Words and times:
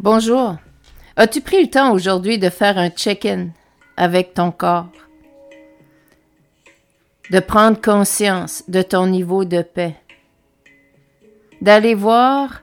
Bonjour. 0.00 0.56
As-tu 1.16 1.40
pris 1.40 1.62
le 1.62 1.70
temps 1.70 1.92
aujourd'hui 1.92 2.38
de 2.38 2.50
faire 2.50 2.78
un 2.78 2.88
check-in 2.88 3.48
avec 3.96 4.32
ton 4.32 4.52
corps? 4.52 4.92
De 7.30 7.40
prendre 7.40 7.80
conscience 7.80 8.62
de 8.68 8.80
ton 8.82 9.08
niveau 9.08 9.44
de 9.44 9.60
paix? 9.60 9.96
D'aller 11.60 11.94
voir 11.94 12.62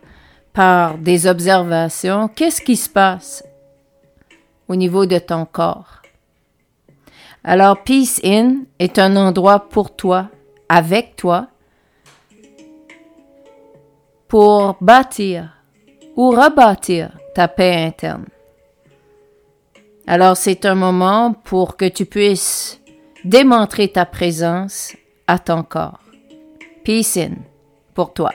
par 0.54 0.98
des 0.98 1.28
observations 1.28 2.30
qu'est-ce 2.30 2.62
qui 2.62 2.78
se 2.78 2.90
passe 2.90 3.44
au 4.70 4.76
niveau 4.78 5.06
de 5.06 5.20
ton 5.20 5.46
corps? 5.46 6.05
Alors, 7.48 7.84
Peace 7.84 8.20
In 8.23 8.64
est 8.80 8.98
un 8.98 9.16
endroit 9.16 9.70
pour 9.70 9.95
toi, 9.95 10.30
avec 10.67 11.16
toi, 11.16 11.48
pour 14.27 14.77
bâtir 14.81 15.52
ou 16.16 16.31
rebâtir 16.31 17.12
ta 17.35 17.48
paix 17.48 17.85
interne. 17.85 18.26
Alors 20.08 20.38
c'est 20.38 20.66
un 20.66 20.76
moment 20.76 21.34
pour 21.34 21.77
que 21.77 21.85
tu 21.85 22.05
puisses 22.05 22.81
démontrer 23.23 23.90
ta 23.90 24.05
présence 24.05 24.96
à 25.27 25.38
ton 25.38 25.63
corps. 25.63 25.99
Peace 26.84 27.18
in 27.18 27.35
pour 27.93 28.13
toi. 28.13 28.32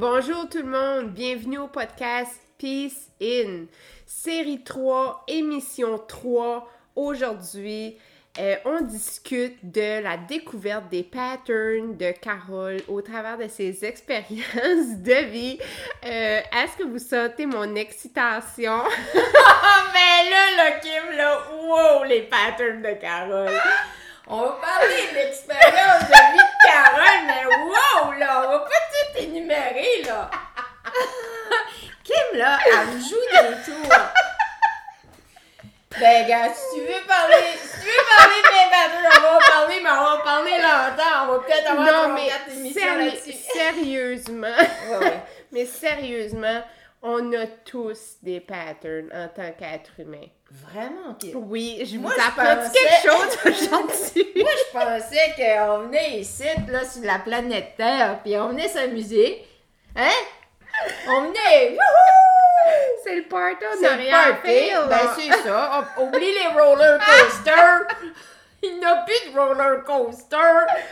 Bonjour 0.00 0.48
tout 0.48 0.58
le 0.58 0.70
monde, 0.70 1.10
bienvenue 1.10 1.58
au 1.58 1.66
podcast 1.66 2.30
Peace 2.56 3.10
In, 3.20 3.64
série 4.06 4.62
3, 4.62 5.24
émission 5.26 5.98
3. 5.98 6.70
Aujourd'hui, 6.94 7.98
euh, 8.38 8.54
on 8.64 8.80
discute 8.82 9.58
de 9.64 10.00
la 10.00 10.16
découverte 10.16 10.88
des 10.88 11.02
patterns 11.02 11.96
de 11.96 12.12
Carole 12.12 12.76
au 12.86 13.02
travers 13.02 13.38
de 13.38 13.48
ses 13.48 13.84
expériences 13.84 14.98
de 15.02 15.24
vie. 15.32 15.58
Euh, 16.06 16.42
est-ce 16.42 16.76
que 16.76 16.84
vous 16.84 17.00
sentez 17.00 17.46
mon 17.46 17.74
excitation? 17.74 18.84
Mais 19.14 20.30
là, 20.30 20.56
là, 20.58 20.70
Kim, 20.80 21.16
là, 21.16 21.40
wow, 21.60 22.04
les 22.04 22.22
patterns 22.22 22.82
de 22.82 22.92
Carole! 23.00 23.60
On 24.28 24.42
va 24.42 24.58
parler 24.60 25.08
de 25.10 25.14
l'expérience 25.16 26.02
de 26.02 26.32
vie 26.32 26.38
de 26.38 26.66
Carole, 26.66 27.26
mais 27.26 27.46
wow, 27.46 28.12
là, 28.18 28.62
tout 29.18 29.24
énumérer, 29.24 30.02
là! 30.06 30.30
Kim, 32.04 32.38
là, 32.38 32.58
elle 32.66 32.86
me 32.96 33.00
joue 33.00 33.16
des 33.30 33.72
tours! 33.72 33.92
Ben, 36.00 36.28
gars, 36.28 36.52
si 36.54 36.76
tu 36.78 36.80
veux 36.86 37.06
parler, 37.06 37.34
si 37.60 37.80
tu 37.80 37.86
veux 37.86 38.16
parler 38.16 38.36
de 38.42 38.48
mes 38.48 38.70
patterns, 38.70 39.18
on 39.18 39.22
va 39.22 39.36
en 39.36 39.40
parler, 39.40 39.80
mais 39.82 39.90
on 39.90 39.94
va 39.94 40.14
en 40.14 40.20
parler 40.22 40.50
longtemps. 40.58 41.24
On 41.24 41.26
va 41.32 41.38
peut-être 41.40 41.70
avoir 41.70 42.08
non, 42.08 42.14
mais 42.14 42.28
émissions 42.54 42.80
séri- 42.82 43.04
là-dessus. 43.06 43.32
sérieusement, 43.52 44.46
Ouais, 44.90 44.96
ouais. 44.98 45.20
mais 45.50 45.64
sérieusement, 45.66 46.62
on 47.02 47.32
a 47.32 47.46
tous 47.64 48.16
des 48.22 48.38
patterns 48.40 49.10
en 49.12 49.28
tant 49.28 49.50
qu'être 49.52 49.90
humain. 49.98 50.26
Vraiment, 50.50 51.14
Kim? 51.18 51.32
Oui, 51.50 51.82
je 51.84 51.98
Moi, 51.98 52.10
vous 52.14 52.20
apprends 52.20 52.56
pensais- 52.56 52.78
quelque 52.78 53.10
chose 53.10 53.38
aujourd'hui. 53.44 54.32
Moi, 54.42 54.50
je 54.56 54.72
pensais 54.72 55.34
qu'on 55.36 55.78
venait 55.80 56.20
ici, 56.20 56.44
là, 56.68 56.84
sur 56.84 57.02
la 57.04 57.18
planète 57.18 57.74
Terre, 57.76 58.20
puis 58.22 58.36
on 58.38 58.48
venait 58.48 58.68
s'amuser. 58.68 59.44
Hein? 59.94 60.08
On 61.08 61.20
venait, 61.22 61.70
wouhou! 61.72 62.98
C'est 63.04 63.16
le 63.16 63.22
party, 63.24 63.64
on 63.76 63.80
n'a 63.82 63.94
rien 63.94 64.10
là. 64.10 64.86
Ben, 64.88 64.98
c'est 65.16 65.42
ça. 65.48 65.84
Oublie 65.98 66.32
les 66.32 66.46
roller 66.60 66.98
coasters. 67.06 67.86
Il 68.62 68.78
n'y 68.78 68.84
a 68.84 69.04
plus 69.06 69.32
de 69.32 69.38
roller 69.38 69.84
coaster. 69.84 70.36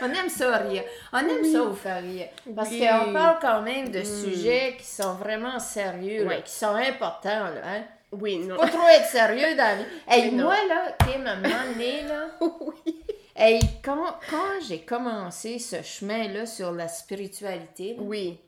On 0.01 0.05
aime 0.13 0.29
ça 0.29 0.57
rire. 0.57 0.83
On 1.11 1.19
aime 1.19 1.43
ça 1.43 1.61
vous 1.61 1.75
faire 1.75 2.01
rire. 2.01 2.27
Parce 2.55 2.69
Oui. 2.69 2.79
qu'on 2.87 3.11
parle 3.13 3.37
quand 3.41 3.61
même 3.61 3.89
de 3.89 3.99
Mm. 3.99 4.05
sujets 4.05 4.75
qui 4.79 4.85
sont 4.85 5.13
vraiment 5.15 5.59
sérieux, 5.59 6.25
là, 6.25 6.37
qui 6.41 6.51
sont 6.53 6.75
importants. 6.75 7.45
Là, 7.53 7.61
hein? 7.65 7.83
Oui, 8.11 8.39
non. 8.39 8.55
Pas 8.57 8.67
trop 8.69 8.87
être 8.87 9.05
sérieux 9.07 9.55
dans 9.55 9.63
la 9.63 9.75
vie. 9.75 9.83
Hey, 10.07 10.31
non. 10.31 10.45
moi, 10.45 10.55
là, 10.67 10.95
Kim, 11.05 11.25
à 11.27 11.31
un 11.31 11.35
moment 11.35 11.71
donné, 11.73 12.03
là, 12.03 12.27
oui. 12.85 13.03
hey, 13.35 13.59
quand, 13.83 14.15
quand 14.29 14.61
j'ai 14.67 14.79
commencé 14.81 15.59
ce 15.59 15.81
chemin-là 15.81 16.45
sur 16.45 16.71
la 16.71 16.87
spiritualité, 16.87 17.95
là, 17.95 18.01
Oui. 18.03 18.39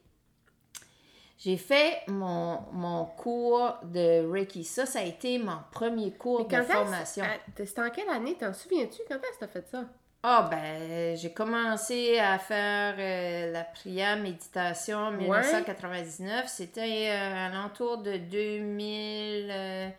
j'ai 1.38 1.58
fait 1.58 2.02
mon, 2.08 2.60
mon 2.72 3.06
cours 3.06 3.74
de 3.84 4.26
Reiki. 4.32 4.64
Ça, 4.64 4.86
ça 4.86 5.00
a 5.00 5.04
été 5.04 5.38
mon 5.40 5.58
premier 5.72 6.12
cours 6.14 6.48
Mais 6.50 6.58
de 6.58 6.64
quand 6.68 6.74
formation. 6.74 7.26
ah, 7.28 7.38
C'était 7.58 7.82
en 7.82 7.90
quelle 7.90 8.10
année? 8.10 8.36
T'en 8.40 8.54
souviens-tu? 8.54 9.02
Quand 9.10 9.16
est-ce 9.16 9.40
que 9.40 9.46
t'as 9.46 9.48
fait 9.48 9.68
ça? 9.70 9.84
Ah, 10.22 10.50
ben, 10.52 11.16
j'ai 11.16 11.32
commencé 11.32 12.20
à 12.20 12.38
faire 12.38 12.96
euh, 13.00 13.54
la 13.54 13.64
prière 13.64 14.18
méditation 14.18 14.98
en 14.98 15.12
1999. 15.12 16.46
C'était 16.48 17.10
euh, 17.10 17.48
à 17.48 17.50
l'entour 17.50 18.00
de 18.00 18.18
2000, 18.18 19.50
euh, 19.50 19.90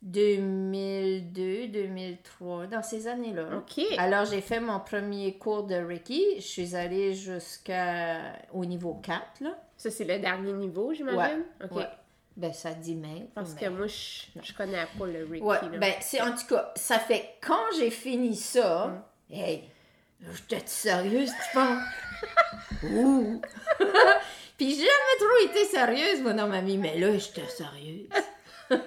2002, 0.00 1.68
2003, 1.68 2.66
dans 2.68 2.82
ces 2.82 3.06
années-là. 3.06 3.58
OK. 3.58 3.84
Alors, 3.98 4.24
j'ai 4.24 4.40
fait 4.40 4.60
mon 4.60 4.80
premier 4.80 5.36
cours 5.36 5.64
de 5.64 5.74
Reiki. 5.74 6.36
Je 6.36 6.46
suis 6.46 6.74
allée 6.74 7.12
jusqu'au 7.12 8.64
niveau 8.64 8.94
4, 9.02 9.42
là. 9.42 9.50
Ça, 9.76 9.90
c'est 9.90 10.04
le 10.04 10.18
dernier 10.18 10.54
niveau, 10.54 10.94
j'imagine? 10.94 11.44
OK. 11.62 11.76
Ouais. 11.76 11.88
Ben, 12.36 12.52
ça 12.52 12.70
dit 12.72 12.96
même. 12.96 13.28
Parce 13.34 13.54
mais- 13.54 13.60
que 13.60 13.68
moi, 13.70 13.86
je, 13.86 14.40
je 14.42 14.52
connais 14.54 14.86
pas 14.98 15.06
le 15.06 15.24
Reiki. 15.30 15.44
Ouais, 15.44 15.60
là. 15.62 15.78
ben, 15.78 15.92
c'est 16.00 16.20
en 16.20 16.32
tout 16.32 16.46
cas, 16.48 16.72
ça 16.76 16.98
fait 16.98 17.34
quand 17.40 17.64
j'ai 17.78 17.90
fini 17.90 18.34
ça, 18.34 18.86
Mm. 19.30 19.34
hey, 19.34 19.64
j'étais 20.32 20.62
sérieuse, 20.66 21.30
tu 21.30 21.56
penses? 21.58 21.82
Ouh! 22.82 23.40
Puis 24.58 24.70
j'ai 24.70 24.76
jamais 24.86 25.18
trop 25.18 25.50
été 25.50 25.64
sérieuse, 25.64 26.20
moi, 26.22 26.32
dans 26.32 26.46
ma 26.48 26.60
vie, 26.60 26.76
mais 26.78 26.98
là, 26.98 27.16
j'étais 27.18 27.46
sérieuse. 27.48 28.08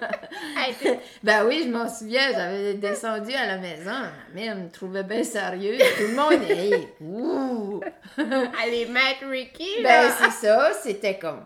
Ben 1.22 1.46
oui, 1.46 1.62
je 1.64 1.70
m'en 1.70 1.88
souviens, 1.88 2.32
j'avais 2.32 2.74
descendu 2.74 3.32
à 3.32 3.46
la 3.46 3.58
maison, 3.58 3.90
ma 3.90 4.10
mère 4.34 4.56
me 4.56 4.68
trouvait 4.70 5.04
bien 5.04 5.22
sérieuse, 5.22 5.80
tout 5.96 6.02
le 6.08 6.14
monde, 6.14 6.42
hey, 6.50 6.88
ouh! 7.00 7.80
Allez, 8.62 8.86
mettre 8.86 9.26
Reiki, 9.28 9.76
Ben, 9.82 10.08
là. 10.08 10.10
c'est 10.18 10.46
ça, 10.46 10.72
c'était 10.82 11.18
comme. 11.18 11.44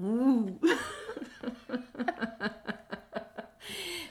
Ouh! 0.00 0.58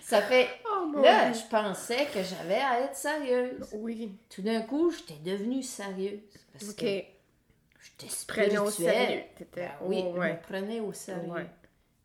ça 0.02 0.22
fait. 0.22 0.50
Oh, 0.66 0.92
Là, 1.02 1.30
Dieu. 1.32 1.42
je 1.42 1.48
pensais 1.50 2.06
que 2.14 2.22
j'avais 2.24 2.60
à 2.60 2.82
être 2.82 2.96
sérieuse. 2.96 3.68
Oui. 3.74 4.18
Tout 4.30 4.42
d'un 4.42 4.62
coup, 4.62 4.92
j'étais 4.92 5.20
devenue 5.24 5.64
sérieuse. 5.64 6.20
Parce 6.54 6.70
OK. 6.72 6.76
que 6.78 6.86
j'étais 6.86 8.08
Prenais 8.28 8.58
au 8.58 8.70
spirituelle. 8.70 9.08
sérieux. 9.08 9.24
Ben 9.56 9.72
oui, 9.84 10.04
Oh, 10.06 10.12
je 10.16 10.20
ouais. 10.20 10.34
me 10.34 10.40
prenais 10.42 10.80
au 10.80 10.94
sérieux. 10.94 11.32
Ouais. 11.32 11.48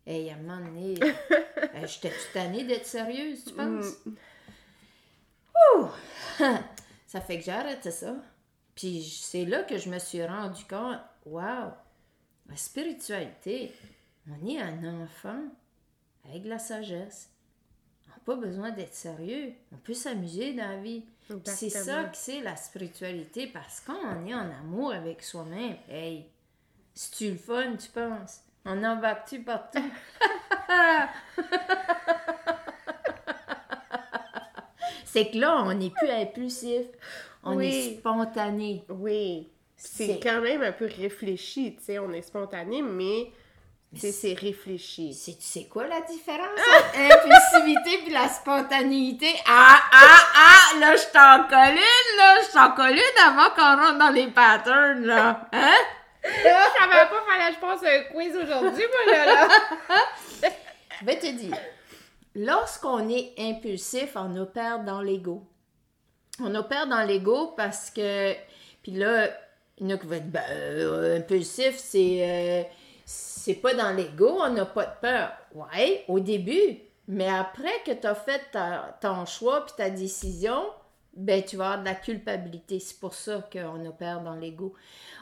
Et 0.07 0.31
à 0.31 0.35
un 0.35 0.37
moment 0.39 0.65
donné, 0.65 0.95
euh, 1.03 1.87
j'étais 1.87 2.11
toute 2.11 2.33
tannée 2.33 2.65
d'être 2.65 2.87
sérieuse, 2.87 3.45
tu 3.45 3.55
penses? 3.55 3.95
Mm. 4.07 4.15
Ouh! 5.79 5.87
ça 7.07 7.21
fait 7.21 7.39
que 7.39 7.45
j'ai 7.45 7.53
arrêté 7.53 7.91
ça. 7.91 8.15
Puis 8.77 9.03
c'est 9.23 9.45
là 9.47 9.63
que 9.63 9.79
je 9.79 9.89
me 9.89 9.99
suis 9.99 10.25
rendu 10.25 10.65
compte, 10.65 10.99
wow, 11.25 11.73
la 12.49 12.57
spiritualité, 12.57 13.73
on 14.31 14.47
est 14.47 14.61
un 14.61 15.03
enfant 15.03 15.41
avec 16.29 16.43
de 16.43 16.49
la 16.49 16.59
sagesse. 16.59 17.31
On 18.07 18.11
n'a 18.11 18.19
pas 18.25 18.37
besoin 18.37 18.71
d'être 18.71 18.95
sérieux. 18.95 19.53
On 19.73 19.77
peut 19.77 19.95
s'amuser 19.95 20.53
dans 20.55 20.69
la 20.69 20.77
vie. 20.79 21.05
C'est 21.45 21.71
ça 21.71 22.05
que 22.05 22.17
c'est 22.17 22.41
la 22.41 22.57
spiritualité, 22.57 23.47
parce 23.49 23.81
que 23.81 23.87
quand 23.93 23.99
on 24.05 24.27
est 24.27 24.35
en 24.35 24.51
amour 24.51 24.93
avec 24.93 25.23
soi-même, 25.23 25.77
hey, 25.89 26.27
c'est-tu 26.95 27.31
le 27.33 27.37
fun, 27.39 27.77
tu 27.77 27.89
penses? 27.91 28.41
On 28.65 28.83
embarque-tu 28.83 29.43
partout? 29.43 29.79
c'est 35.05 35.31
que 35.31 35.39
là, 35.39 35.63
on 35.65 35.75
n'est 35.75 35.91
plus 35.91 36.09
impulsif, 36.11 36.87
on 37.43 37.57
Oui. 37.57 37.67
est 37.67 37.99
spontané. 37.99 38.85
Oui. 38.89 39.49
C'est 39.77 40.07
C'est- 40.07 40.21
quand 40.21 40.41
même 40.41 40.63
un 40.63 40.73
peu 40.73 40.87
réfléchi, 40.87 41.77
tu 41.77 41.85
sais. 41.85 41.99
On 41.99 42.11
est 42.13 42.23
spontané, 42.23 42.83
mais 42.83 43.31
c'est, 43.99 44.35
réfléchi. 44.35 45.15
C'est, 45.15 45.39
tu 45.39 45.45
sais 45.45 45.65
quoi 45.65 45.87
la 45.87 46.01
différence 46.03 46.49
entre 46.49 46.99
l'impulsivité 46.99 47.99
puis 48.05 48.13
la 48.13 48.29
spontanéité? 48.29 49.35
Ah, 49.47 49.81
ah, 49.93 50.19
ah! 50.35 50.79
Là, 50.81 50.97
je 50.97 51.07
t'en 51.13 51.49
colle 51.49 51.77
une, 51.77 52.17
là! 52.17 52.37
Je 52.43 52.53
t'en 52.53 52.71
colle 52.73 52.93
une 52.93 53.23
avant 53.25 53.51
qu'on 53.55 53.83
rentre 53.83 53.99
dans 53.99 54.11
les 54.11 54.29
patterns, 54.29 55.05
là! 55.05 55.49
Hein? 55.53 55.75
Ça 56.23 56.87
va 56.87 57.07
pas 57.07 57.23
falloir, 57.27 57.53
je 57.53 57.59
pense, 57.59 57.83
un 57.85 58.13
quiz 58.13 58.37
aujourd'hui, 58.37 58.85
moi, 58.85 59.15
là. 59.15 59.27
là. 59.27 59.49
Je 61.01 61.07
vais 61.07 61.19
te 61.19 61.27
dire, 61.27 61.57
lorsqu'on 62.35 63.09
est 63.09 63.33
impulsif, 63.39 64.13
on 64.17 64.37
opère 64.37 64.81
dans 64.81 65.03
l'ego. 65.03 65.43
On 66.41 66.55
opère 66.55 66.87
dans 66.87 67.03
l'ego 67.03 67.55
parce 67.57 67.91
que, 67.91 68.35
puis 68.83 68.93
là, 68.93 69.29
il 69.79 69.89
y 69.89 69.93
en 69.93 69.97
a 69.97 69.99
qui 69.99 70.07
vont 70.07 70.15
être, 70.15 70.31
ben, 70.31 70.43
euh, 70.51 71.19
impulsif, 71.19 71.77
c'est, 71.77 72.19
euh, 72.23 72.63
c'est 73.07 73.55
pas 73.55 73.73
dans 73.75 73.93
l'ego, 73.93 74.39
on 74.43 74.51
n'a 74.51 74.67
pas 74.67 74.85
de 74.87 75.01
peur. 75.01 75.33
Ouais, 75.55 76.05
au 76.09 76.21
début. 76.21 76.81
Mais 77.09 77.29
après 77.29 77.71
que 77.87 77.93
tu 77.93 78.07
as 78.07 78.17
fait 78.17 78.51
ta- 78.51 78.99
ton 79.01 79.25
choix 79.27 79.65
puis 79.65 79.75
ta 79.77 79.91
décision, 79.91 80.65
ben 81.15 81.43
tu 81.45 81.57
vas 81.57 81.67
avoir 81.67 81.81
de 81.81 81.85
la 81.89 81.95
culpabilité. 81.95 82.81
C'est 82.81 82.99
pour 82.99 83.15
ça 83.15 83.49
qu'on 83.53 83.87
opère 83.87 84.23
dans 84.23 84.35
l'ego. 84.35 84.75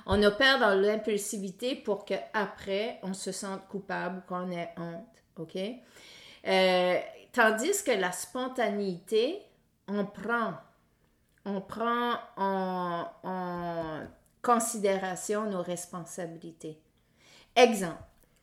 On 0.06 0.22
opère 0.22 0.58
dans 0.58 0.74
l'impulsivité 0.74 1.76
pour 1.76 2.06
que 2.06 2.14
après 2.32 2.98
on 3.02 3.12
se 3.12 3.32
sente 3.32 3.68
coupable, 3.68 4.22
qu'on 4.26 4.50
ait 4.50 4.74
honte. 4.78 5.04
OK? 5.36 5.56
Euh, 6.46 6.98
tandis 7.32 7.84
que 7.84 7.90
la 7.92 8.12
spontanéité, 8.12 9.42
on 9.88 10.06
prend, 10.06 10.54
on 11.44 11.60
prend 11.60 12.14
en, 12.38 13.04
en 13.24 14.00
considération 14.42 15.50
nos 15.50 15.62
responsabilités. 15.62 16.78
Exemple, 17.56 18.02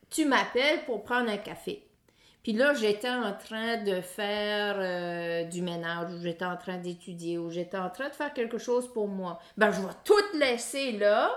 tu 0.09 0.25
m'appelles 0.25 0.85
pour 0.85 1.03
prendre 1.03 1.29
un 1.29 1.37
café. 1.37 1.85
Puis 2.43 2.53
là, 2.53 2.73
j'étais 2.73 3.09
en 3.09 3.33
train 3.33 3.77
de 3.77 4.01
faire 4.01 4.75
euh, 4.79 5.43
du 5.43 5.61
ménage, 5.61 6.11
ou 6.13 6.21
j'étais 6.21 6.45
en 6.45 6.57
train 6.57 6.77
d'étudier, 6.77 7.37
ou 7.37 7.51
j'étais 7.51 7.77
en 7.77 7.89
train 7.89 8.09
de 8.09 8.15
faire 8.15 8.33
quelque 8.33 8.57
chose 8.57 8.91
pour 8.91 9.07
moi. 9.07 9.39
Ben, 9.57 9.71
je 9.71 9.79
vais 9.81 9.93
tout 10.03 10.37
laisser 10.37 10.93
là, 10.93 11.29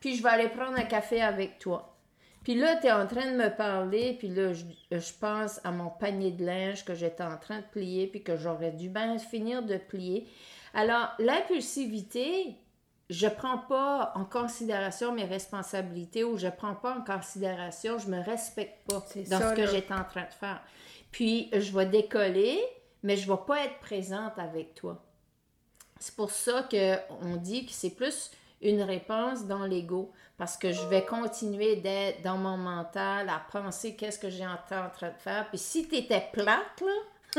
puis 0.00 0.16
je 0.16 0.22
vais 0.22 0.28
aller 0.28 0.48
prendre 0.48 0.78
un 0.78 0.84
café 0.84 1.22
avec 1.22 1.58
toi. 1.58 1.96
Puis 2.44 2.54
là, 2.54 2.76
tu 2.76 2.86
es 2.86 2.92
en 2.92 3.06
train 3.06 3.30
de 3.32 3.36
me 3.36 3.48
parler, 3.54 4.16
puis 4.18 4.28
là, 4.28 4.52
je, 4.52 4.64
je 4.90 5.12
pense 5.18 5.60
à 5.64 5.70
mon 5.70 5.88
panier 5.88 6.30
de 6.30 6.44
linge 6.44 6.84
que 6.84 6.94
j'étais 6.94 7.22
en 7.22 7.38
train 7.38 7.58
de 7.58 7.66
plier, 7.70 8.06
puis 8.06 8.22
que 8.22 8.36
j'aurais 8.36 8.72
dû 8.72 8.90
bien 8.90 9.18
finir 9.18 9.62
de 9.62 9.76
plier. 9.76 10.26
Alors, 10.74 11.08
l'impulsivité, 11.18 12.56
je 13.10 13.26
prends 13.26 13.58
pas 13.58 14.12
en 14.14 14.24
considération 14.24 15.12
mes 15.12 15.24
responsabilités 15.24 16.22
ou 16.22 16.38
je 16.38 16.46
prends 16.46 16.76
pas 16.76 16.96
en 16.96 17.02
considération, 17.02 17.98
je 17.98 18.06
me 18.06 18.22
respecte 18.22 18.88
pas 18.88 19.04
dans 19.28 19.38
ça, 19.38 19.50
ce 19.50 19.56
que 19.56 19.66
j'étais 19.66 19.92
en 19.92 20.04
train 20.04 20.22
de 20.22 20.32
faire. 20.32 20.62
Puis, 21.10 21.50
je 21.52 21.76
vais 21.76 21.86
décoller, 21.86 22.60
mais 23.02 23.16
je 23.16 23.28
vais 23.30 23.38
pas 23.46 23.64
être 23.64 23.80
présente 23.80 24.38
avec 24.38 24.76
toi. 24.76 25.02
C'est 25.98 26.14
pour 26.14 26.30
ça 26.30 26.68
qu'on 26.70 27.36
dit 27.36 27.66
que 27.66 27.72
c'est 27.72 27.96
plus 27.96 28.30
une 28.62 28.82
réponse 28.82 29.44
dans 29.46 29.66
l'ego, 29.66 30.12
parce 30.38 30.56
que 30.56 30.70
je 30.70 30.86
vais 30.86 31.04
continuer 31.04 31.76
d'être 31.76 32.22
dans 32.22 32.38
mon 32.38 32.56
mental 32.56 33.28
à 33.28 33.42
penser 33.50 33.96
qu'est-ce 33.96 34.18
que 34.18 34.30
j'ai 34.30 34.46
en 34.46 34.56
train 34.66 35.08
de 35.08 35.18
faire. 35.18 35.48
Puis 35.48 35.58
si 35.58 35.88
tu 35.88 35.96
étais 35.96 36.28
plate, 36.32 36.80
là, 36.80 36.92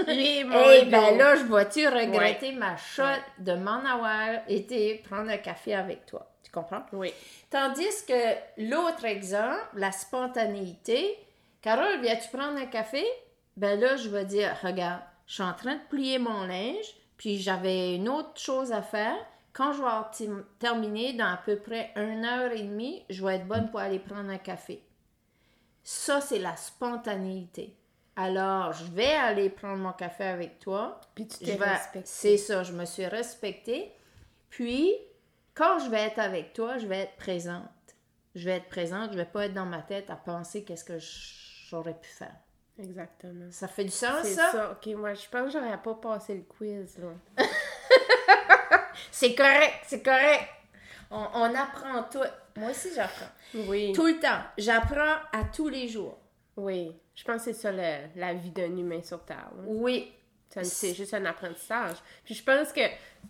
Et 0.07 0.43
mon 0.43 0.69
eh 0.69 0.81
ego. 0.81 0.91
ben 0.91 1.17
là, 1.17 1.35
je 1.35 1.43
vois-tu 1.43 1.87
regretter 1.87 2.53
ma 2.53 2.77
shot 2.77 3.03
de 3.39 3.53
m'en 3.53 3.83
avoir 3.85 4.41
été 4.47 5.01
prendre 5.09 5.29
un 5.29 5.37
café 5.37 5.73
avec 5.73 6.05
toi. 6.05 6.31
Tu 6.43 6.51
comprends? 6.51 6.83
Oui. 6.93 7.13
Tandis 7.49 8.05
que 8.07 8.35
l'autre 8.57 9.05
exemple, 9.05 9.67
la 9.75 9.91
spontanéité, 9.91 11.17
Carole, 11.61 12.01
viens-tu 12.01 12.29
prendre 12.35 12.57
un 12.57 12.65
café? 12.65 13.05
Ben 13.57 13.79
là, 13.79 13.95
je 13.97 14.09
vais 14.09 14.25
dire, 14.25 14.55
regarde, 14.63 15.01
je 15.27 15.35
suis 15.35 15.43
en 15.43 15.53
train 15.53 15.75
de 15.75 15.81
plier 15.89 16.19
mon 16.19 16.43
linge, 16.43 16.95
puis 17.17 17.39
j'avais 17.39 17.95
une 17.95 18.09
autre 18.09 18.39
chose 18.39 18.71
à 18.71 18.81
faire. 18.81 19.15
Quand 19.53 19.73
je 19.73 19.81
vais 19.81 20.33
terminé 20.59 21.13
dans 21.13 21.33
à 21.33 21.37
peu 21.37 21.57
près 21.57 21.91
une 21.95 22.25
heure 22.25 22.51
et 22.51 22.63
demie, 22.63 23.03
je 23.09 23.25
vais 23.25 23.35
être 23.35 23.47
bonne 23.47 23.69
pour 23.69 23.81
aller 23.81 23.99
prendre 23.99 24.29
un 24.29 24.37
café. 24.37 24.81
Ça, 25.83 26.21
c'est 26.21 26.39
la 26.39 26.55
spontanéité. 26.55 27.75
Alors, 28.21 28.73
je 28.73 28.83
vais 28.85 29.13
aller 29.13 29.49
prendre 29.49 29.77
mon 29.77 29.93
café 29.93 30.25
avec 30.25 30.59
toi. 30.59 30.99
Puis 31.15 31.27
tu 31.27 31.39
t'es 31.45 31.55
vais- 31.57 31.65
respecté. 31.65 32.01
C'est 32.05 32.37
ça, 32.37 32.63
je 32.63 32.73
me 32.73 32.85
suis 32.85 33.05
respectée. 33.05 33.91
Puis, 34.49 34.93
quand 35.53 35.79
je 35.79 35.89
vais 35.89 36.01
être 36.01 36.19
avec 36.19 36.53
toi, 36.53 36.77
je 36.77 36.87
vais 36.87 36.99
être 36.99 37.15
présente. 37.17 37.63
Je 38.35 38.45
vais 38.45 38.57
être 38.57 38.69
présente, 38.69 39.11
je 39.11 39.17
vais 39.17 39.25
pas 39.25 39.45
être 39.45 39.53
dans 39.53 39.65
ma 39.65 39.81
tête 39.81 40.09
à 40.09 40.15
penser 40.15 40.63
qu'est-ce 40.63 40.85
que 40.85 40.97
j'aurais 41.69 41.93
pu 41.95 42.07
faire. 42.09 42.35
Exactement. 42.79 43.45
Ça 43.51 43.67
fait 43.67 43.83
du 43.83 43.91
sens, 43.91 44.21
C'est 44.23 44.33
ça? 44.35 44.51
ça. 44.51 44.71
OK, 44.71 44.87
moi, 44.95 45.13
je 45.13 45.27
pense 45.29 45.53
que 45.53 45.59
j'aurais 45.59 45.81
pas 45.81 45.93
passé 45.95 46.35
le 46.35 46.41
quiz, 46.43 46.97
là. 46.97 47.45
C'est 49.11 49.35
correct, 49.35 49.73
c'est 49.85 50.01
correct. 50.01 50.47
On, 51.11 51.27
on 51.35 51.55
apprend 51.55 52.03
tout. 52.11 52.23
Moi 52.55 52.71
aussi, 52.71 52.89
j'apprends. 52.95 53.29
Oui. 53.53 53.91
Tout 53.93 54.07
le 54.07 54.19
temps. 54.19 54.39
J'apprends 54.57 55.17
à 55.31 55.43
tous 55.53 55.69
les 55.69 55.87
jours. 55.87 56.17
Oui. 56.57 56.95
Je 57.15 57.23
pense 57.23 57.45
que 57.45 57.53
c'est 57.53 57.61
ça, 57.61 57.71
le- 57.71 58.09
la 58.19 58.33
vie 58.33 58.51
d'un 58.51 58.75
humain 58.77 59.01
sur 59.03 59.23
Terre. 59.23 59.49
Oui. 59.65 60.11
C'est 60.63 60.93
juste 60.93 61.13
un 61.13 61.23
apprentissage. 61.25 61.95
Puis 62.25 62.35
je 62.35 62.43
pense 62.43 62.73
que, 62.73 62.81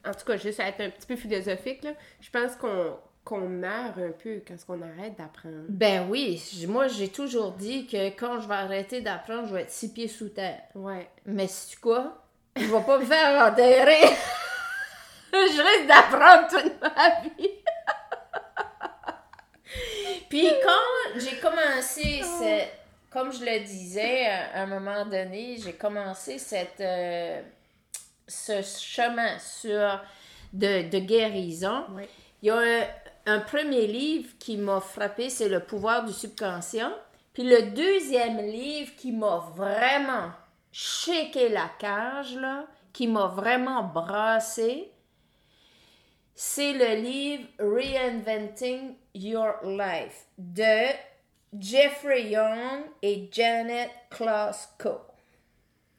en 0.06 0.12
tout 0.12 0.26
cas, 0.26 0.38
juste 0.38 0.60
à 0.60 0.68
être 0.70 0.82
un 0.82 0.90
petit 0.90 1.06
peu 1.06 1.16
philosophique, 1.16 1.84
là, 1.84 1.92
je 2.20 2.30
pense 2.30 2.56
qu'on 2.56 2.98
qu'on 3.24 3.48
meurt 3.48 3.96
un 4.00 4.10
peu 4.12 4.42
quand 4.48 4.56
on 4.70 4.82
arrête 4.82 5.16
d'apprendre. 5.16 5.66
Ben 5.70 6.08
oui, 6.10 6.42
moi 6.68 6.88
j'ai 6.88 7.10
toujours 7.10 7.52
dit 7.52 7.86
que 7.86 8.10
quand 8.10 8.40
je 8.40 8.48
vais 8.48 8.56
arrêter 8.56 9.02
d'apprendre, 9.02 9.48
je 9.48 9.54
vais 9.54 9.62
être 9.62 9.70
six 9.70 9.94
pieds 9.94 10.08
sous 10.08 10.30
terre. 10.30 10.64
Ouais. 10.74 11.08
Mais 11.28 11.48
sais-tu 11.48 11.78
quoi? 11.80 12.24
Je 12.56 12.66
vais 12.66 12.84
pas 12.84 12.98
me 12.98 13.06
faire 13.06 13.46
enterrer. 13.52 14.02
je 15.32 15.62
risque 15.62 15.88
d'apprendre 15.88 16.48
toute 16.50 16.82
ma 16.82 17.22
vie. 17.22 17.50
Puis 20.30 20.48
quand 20.64 21.20
j'ai 21.20 21.38
commencé, 21.38 22.22
cette- 22.40 22.74
comme 23.12 23.32
je 23.32 23.44
le 23.44 23.60
disais 23.60 24.26
à 24.26 24.62
un 24.62 24.66
moment 24.66 25.06
donné, 25.06 25.58
j'ai 25.64 25.74
commencé 25.74 26.40
cette, 26.40 26.80
euh, 26.80 27.42
ce 28.28 28.62
chemin 28.62 29.38
sur 29.38 30.02
de, 30.54 30.90
de 30.90 31.00
guérison. 31.00 31.86
Il 32.42 32.48
y 32.48 32.50
a 32.50 32.58
un, 32.58 32.88
un 33.26 33.40
premier 33.40 33.86
livre 33.86 34.30
qui 34.40 34.58
m'a 34.58 34.80
frappé, 34.80 35.30
c'est 35.30 35.50
Le 35.50 35.60
pouvoir 35.60 36.06
du 36.06 36.14
subconscient. 36.14 36.94
Puis 37.34 37.44
le 37.44 37.72
deuxième 37.72 38.38
livre 38.38 38.96
qui 38.96 39.12
m'a 39.12 39.46
vraiment 39.56 40.32
shaké 40.72 41.50
la 41.50 41.70
cage, 41.80 42.36
là, 42.36 42.66
qui 42.94 43.08
m'a 43.08 43.28
vraiment 43.28 43.84
brassé, 43.84 44.90
c'est 46.34 46.74
le 46.74 47.02
livre 47.02 47.44
Reinventing 47.60 48.96
Your 49.14 49.56
Life 49.64 50.26
de 50.38 51.11
Jeffrey 51.58 52.30
Young 52.30 52.86
et 53.02 53.30
Janet 53.32 53.92
Klosko. 54.10 55.02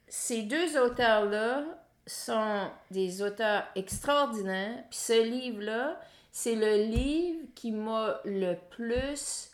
Ces 0.09 0.43
deux 0.43 0.79
auteurs-là 0.79 1.65
sont 2.07 2.71
des 2.91 3.23
auteurs 3.23 3.65
extraordinaires. 3.75 4.85
Puis 4.89 4.99
ce 4.99 5.23
livre-là, 5.23 6.01
c'est 6.31 6.55
le 6.55 6.85
livre 6.85 7.47
qui 7.55 7.71
m'a 7.71 8.21
le 8.25 8.55
plus 8.71 9.51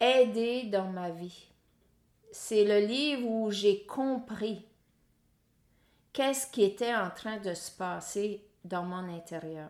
aidé 0.00 0.64
dans 0.64 0.88
ma 0.88 1.10
vie. 1.10 1.48
C'est 2.30 2.64
le 2.64 2.86
livre 2.86 3.26
où 3.26 3.50
j'ai 3.50 3.84
compris 3.84 4.64
qu'est-ce 6.12 6.46
qui 6.46 6.62
était 6.62 6.94
en 6.94 7.10
train 7.10 7.38
de 7.38 7.52
se 7.52 7.70
passer 7.70 8.44
dans 8.64 8.84
mon 8.84 9.12
intérieur. 9.12 9.68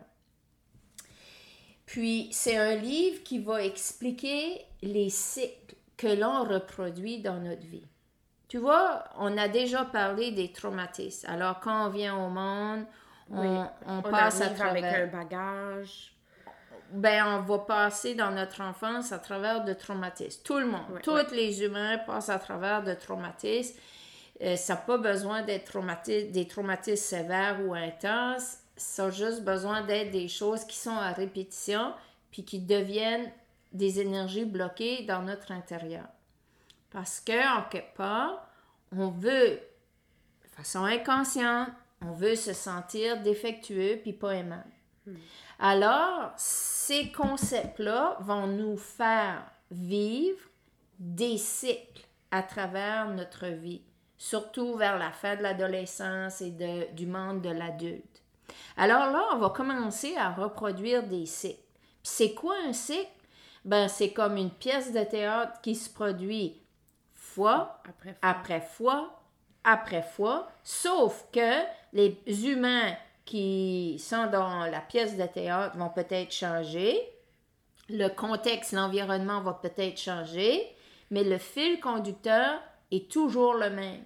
Puis 1.93 2.29
c'est 2.31 2.57
un 2.57 2.73
livre 2.73 3.21
qui 3.23 3.37
va 3.37 3.63
expliquer 3.63 4.65
les 4.81 5.11
cycles 5.11 5.75
que 5.95 6.07
l'on 6.07 6.43
reproduit 6.43 7.19
dans 7.21 7.39
notre 7.39 7.61
vie. 7.67 7.85
Tu 8.47 8.57
vois, 8.57 9.03
on 9.19 9.37
a 9.37 9.47
déjà 9.47 9.85
parlé 9.85 10.31
des 10.31 10.51
traumatismes. 10.51 11.29
Alors 11.29 11.59
quand 11.59 11.85
on 11.85 11.89
vient 11.89 12.15
au 12.17 12.29
monde, 12.29 12.85
on, 13.29 13.41
Oui. 13.41 13.65
on 13.85 13.99
On 13.99 14.01
passe 14.01 14.41
à 14.41 14.45
avec 14.65 14.83
un 14.83 15.05
bagage. 15.05 16.15
ben, 16.91 17.25
on 17.27 17.41
va 17.41 17.59
passer 17.59 18.15
dans 18.15 18.31
notre 18.31 18.61
enfance 18.61 19.11
à 19.11 19.19
travers 19.19 19.63
de 19.63 19.73
traumatismes. 19.73 20.41
Tout 20.43 20.57
le 20.57 20.65
monde, 20.65 20.81
Ouais, 20.95 21.01
tous 21.03 21.31
les 21.31 21.61
humains 21.63 21.99
passent 21.99 22.29
à 22.29 22.39
travers 22.39 22.81
de 22.83 22.95
traumatismes. 22.95 23.77
Euh, 24.41 24.55
ça 24.55 24.73
n'a 24.73 24.79
pas 24.81 24.97
besoin 24.97 25.43
d'être 25.43 25.71
traumati- 25.71 26.31
des 26.31 26.47
traumatismes 26.47 27.03
sévères 27.17 27.59
ou 27.63 27.75
intenses. 27.75 28.57
Ça 28.75 29.05
a 29.05 29.09
juste 29.11 29.43
besoin 29.43 29.81
d'être 29.81 30.11
des 30.11 30.27
choses 30.27 30.65
qui 30.65 30.77
sont 30.77 30.95
à 30.95 31.11
répétition 31.11 31.93
puis 32.31 32.43
qui 32.43 32.59
deviennent 32.59 33.31
des 33.71 33.99
énergies 33.99 34.45
bloquées 34.45 35.03
dans 35.03 35.21
notre 35.21 35.51
intérieur. 35.51 36.07
Parce 36.91 37.19
que, 37.19 37.57
en 37.59 37.63
quelque 37.69 37.95
part, 37.95 38.47
on 38.91 39.09
veut, 39.09 39.59
de 40.43 40.49
façon 40.57 40.83
inconsciente, 40.83 41.69
on 42.01 42.11
veut 42.11 42.35
se 42.35 42.53
sentir 42.53 43.21
défectueux 43.21 43.99
puis 44.01 44.13
pas 44.13 44.35
aimable. 44.35 44.69
Alors, 45.59 46.31
ces 46.37 47.11
concepts-là 47.11 48.17
vont 48.21 48.47
nous 48.47 48.77
faire 48.77 49.43
vivre 49.71 50.39
des 50.99 51.37
cycles 51.37 52.05
à 52.31 52.43
travers 52.43 53.09
notre 53.09 53.47
vie, 53.47 53.81
surtout 54.17 54.75
vers 54.75 54.97
la 54.97 55.11
fin 55.11 55.35
de 55.35 55.41
l'adolescence 55.43 56.41
et 56.41 56.51
de- 56.51 56.91
du 56.93 57.05
monde 57.05 57.41
de 57.41 57.49
l'adulte. 57.49 58.12
Alors 58.77 59.11
là, 59.11 59.23
on 59.33 59.37
va 59.37 59.49
commencer 59.49 60.15
à 60.17 60.31
reproduire 60.31 61.03
des 61.03 61.25
cycles. 61.25 61.59
Puis 62.03 62.11
c'est 62.11 62.33
quoi 62.33 62.55
un 62.67 62.73
cycle? 62.73 63.07
Ben, 63.65 63.87
c'est 63.87 64.11
comme 64.11 64.37
une 64.37 64.51
pièce 64.51 64.91
de 64.91 65.03
théâtre 65.03 65.61
qui 65.61 65.75
se 65.75 65.89
produit 65.89 66.61
fois 67.13 67.81
Après, 67.87 68.17
après 68.21 68.61
fois 68.61 69.23
après 69.63 70.01
fois, 70.03 70.49
sauf 70.63 71.25
que 71.31 71.61
les 71.93 72.17
humains 72.27 72.95
qui 73.25 73.97
sont 73.99 74.27
dans 74.27 74.65
la 74.65 74.81
pièce 74.81 75.17
de 75.17 75.25
théâtre 75.25 75.77
vont 75.77 75.89
peut-être 75.89 76.33
changer, 76.33 76.99
le 77.89 78.09
contexte, 78.09 78.73
l'environnement 78.73 79.41
va 79.41 79.53
peut-être 79.53 79.97
changer, 79.97 80.67
mais 81.11 81.23
le 81.23 81.37
fil 81.37 81.79
conducteur 81.79 82.59
est 82.91 83.09
toujours 83.09 83.53
le 83.53 83.69
même. 83.69 84.03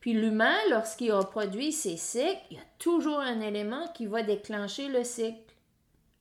Puis 0.00 0.14
l'humain, 0.14 0.56
lorsqu'il 0.70 1.12
reproduit 1.12 1.72
ses 1.72 1.96
cycles, 1.96 2.40
il 2.50 2.56
y 2.56 2.60
a 2.60 2.64
toujours 2.78 3.20
un 3.20 3.40
élément 3.40 3.86
qui 3.94 4.06
va 4.06 4.22
déclencher 4.22 4.88
le 4.88 5.04
cycle. 5.04 5.38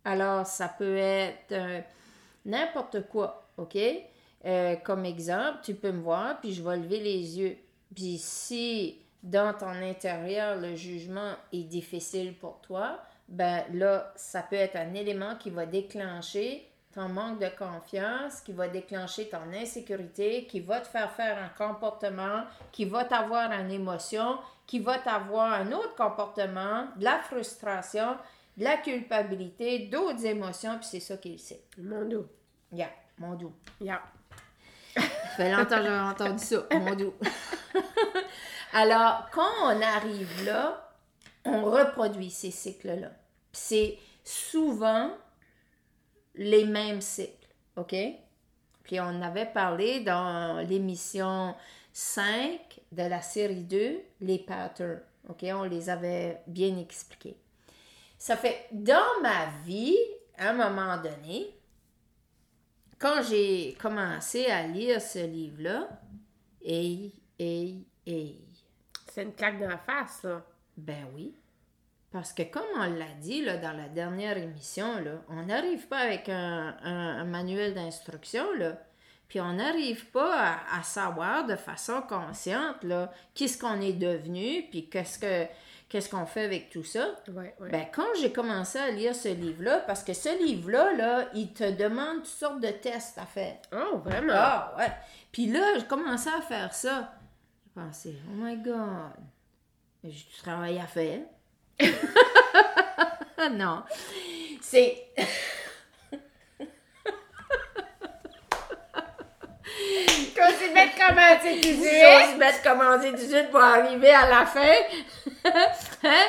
Alors, 0.03 0.45
ça 0.45 0.67
peut 0.67 0.98
être 0.98 1.51
euh, 1.51 1.79
n'importe 2.45 3.07
quoi, 3.07 3.48
OK? 3.57 3.77
Euh, 4.45 4.75
comme 4.77 5.05
exemple, 5.05 5.59
tu 5.63 5.75
peux 5.75 5.91
me 5.91 6.01
voir, 6.01 6.39
puis 6.39 6.53
je 6.53 6.63
vais 6.63 6.77
lever 6.77 7.00
les 7.00 7.39
yeux. 7.39 7.57
Puis 7.95 8.17
si 8.17 8.98
dans 9.24 9.53
ton 9.53 9.67
intérieur, 9.67 10.57
le 10.57 10.75
jugement 10.75 11.33
est 11.51 11.63
difficile 11.63 12.33
pour 12.36 12.59
toi, 12.62 13.00
ben 13.27 13.63
là, 13.74 14.13
ça 14.15 14.41
peut 14.41 14.55
être 14.55 14.75
un 14.75 14.93
élément 14.93 15.36
qui 15.36 15.50
va 15.50 15.65
déclencher 15.65 16.69
ton 16.93 17.08
manque 17.08 17.39
de 17.39 17.50
confiance, 17.50 18.41
qui 18.41 18.51
va 18.51 18.67
déclencher 18.67 19.29
ton 19.29 19.53
insécurité, 19.53 20.46
qui 20.48 20.60
va 20.60 20.81
te 20.81 20.88
faire 20.88 21.12
faire 21.12 21.38
un 21.38 21.50
comportement, 21.50 22.43
qui 22.72 22.86
va 22.86 23.05
t'avoir 23.05 23.51
une 23.51 23.72
émotion, 23.72 24.39
qui 24.65 24.79
va 24.79 24.98
t'avoir 24.98 25.53
un 25.53 25.72
autre 25.72 25.96
comportement, 25.96 26.88
de 26.96 27.03
la 27.03 27.19
frustration, 27.19 28.17
de 28.58 28.63
la 28.63 28.77
culpabilité, 28.77 29.88
d'autres 29.88 30.25
émotions, 30.25 30.77
puis 30.77 30.88
c'est 30.89 31.00
ça 31.00 31.17
qu'il 31.17 31.39
sait. 31.39 31.62
Mon 31.77 32.05
doux. 32.05 32.25
Yeah, 32.72 32.91
mon 33.17 33.36
doux. 33.36 33.53
Yeah. 33.79 34.01
Ça 34.96 35.01
fait 35.38 35.51
longtemps 35.51 35.77
que 35.77 35.84
j'ai 35.84 36.00
entendu 36.00 36.43
ça, 36.43 36.65
mon 36.74 36.96
doux. 36.96 37.13
Alors, 38.74 39.29
quand 39.31 39.51
on 39.63 39.81
arrive 39.81 40.46
là, 40.46 40.91
on 41.46 41.65
reproduit 41.65 42.29
ces 42.29 42.51
cycles-là. 42.51 43.12
C'est 43.51 43.98
souvent 44.24 45.12
les 46.39 46.65
mêmes 46.65 47.01
cycles, 47.01 47.48
OK? 47.75 47.96
Puis 48.84 49.00
on 49.00 49.22
avait 49.22 49.46
parlé 49.46 50.00
dans 50.00 50.65
l'émission 50.67 51.53
5 51.93 52.79
de 52.91 53.03
la 53.03 53.22
série 53.22 53.63
2, 53.63 54.00
les 54.22 54.39
patterns, 54.39 55.01
OK? 55.27 55.46
On 55.53 55.63
les 55.63 55.89
avait 55.89 56.41
bien 56.48 56.77
expliqués. 56.77 57.38
Ça 58.17 58.38
fait, 58.38 58.67
dans 58.72 59.22
ma 59.22 59.48
vie, 59.65 59.98
à 60.38 60.50
un 60.50 60.53
moment 60.53 60.98
donné, 60.98 61.53
quand 62.98 63.22
j'ai 63.29 63.75
commencé 63.79 64.46
à 64.48 64.65
lire 64.65 65.01
ce 65.01 65.19
livre-là, 65.19 65.89
et, 66.62 67.12
et, 67.38 67.75
et, 68.05 68.36
C'est 69.12 69.24
une 69.24 69.34
claque 69.34 69.60
dans 69.60 69.69
la 69.69 69.77
face, 69.77 70.24
là. 70.24 70.41
ben 70.77 71.05
oui. 71.13 71.34
Parce 72.12 72.34
que 72.34 72.42
comme 72.44 72.63
on 72.75 72.84
l'a 72.98 73.06
dit 73.22 73.44
là, 73.44 73.58
dans 73.58 73.72
la 73.74 73.88
dernière 73.88 74.38
émission, 74.38 75.00
là, 75.01 75.12
on 75.30 75.44
n'arrive 75.44 75.88
pas 75.88 76.00
avec 76.00 76.28
un, 76.30 76.75
un- 76.84 77.18
un 77.20 77.24
manuel 77.25 77.74
d'instruction, 77.75 78.46
puis 79.28 79.39
on 79.39 79.54
n'arrive 79.54 80.08
pas 80.08 80.34
à, 80.74 80.80
à 80.80 80.84
savoir 80.84 81.46
de 81.46 81.56
façon 81.56 82.01
consciente 82.01 82.84
là, 82.84 83.12
qu'est-ce 83.36 83.60
qu'on 83.60 83.80
est 83.80 83.94
devenu, 83.94 84.63
puis 84.72 84.89
qu'est-ce 84.89 85.20
que 85.20 85.46
qu'est-ce 85.88 86.08
qu'on 86.10 86.25
fait 86.28 86.46
avec 86.46 86.70
tout 86.70 86.84
ça. 86.84 87.16
Ouais, 87.30 87.56
ouais. 87.60 87.70
Ben, 87.72 87.86
quand 87.92 88.06
j'ai 88.22 88.32
commencé 88.32 88.78
à 88.78 88.92
lire 88.92 89.16
ce 89.16 89.30
livre-là, 89.30 89.80
parce 89.80 90.04
que 90.04 90.13
ce 90.13 90.38
livre-là, 90.46 90.94
là, 90.94 91.30
il 91.34 91.51
te 91.51 91.72
demande 91.72 92.18
toutes 92.18 92.25
sortes 92.28 92.60
de 92.62 92.70
tests 92.70 93.18
à 93.18 93.25
faire. 93.25 93.58
oh, 93.74 93.98
vraiment? 93.98 94.34
Ah, 94.36 94.75
ouais. 94.78 94.92
Puis 95.32 95.48
là, 95.48 95.78
j'ai 95.80 95.86
commencé 95.86 96.30
à 96.30 96.42
faire 96.42 96.74
ça. 96.75 97.12
J'ai 97.66 97.82
pensé, 97.82 98.16
oh 98.28 98.34
my 98.36 98.58
God, 98.58 99.13
j'ai 100.04 100.10
du 100.12 100.38
travail 100.44 100.78
à 100.80 100.86
faire. 100.86 101.22
non. 103.51 103.83
C'est. 104.62 105.07
Quand 110.36 110.51
tu 110.59 110.74
mets 110.74 110.91
comment 110.98 111.38
tu 111.41 111.48
Ils 111.51 111.62
cuisiner? 111.62 112.31
se 112.31 112.38
mettre 112.38 112.62
commencer 112.62 113.12
tout 113.12 113.17
de 113.17 113.21
suite 113.21 113.50
pour 113.51 113.62
arriver 113.62 114.12
à 114.12 114.27
la 114.27 114.45
fin. 114.45 114.75
hein? 116.03 116.25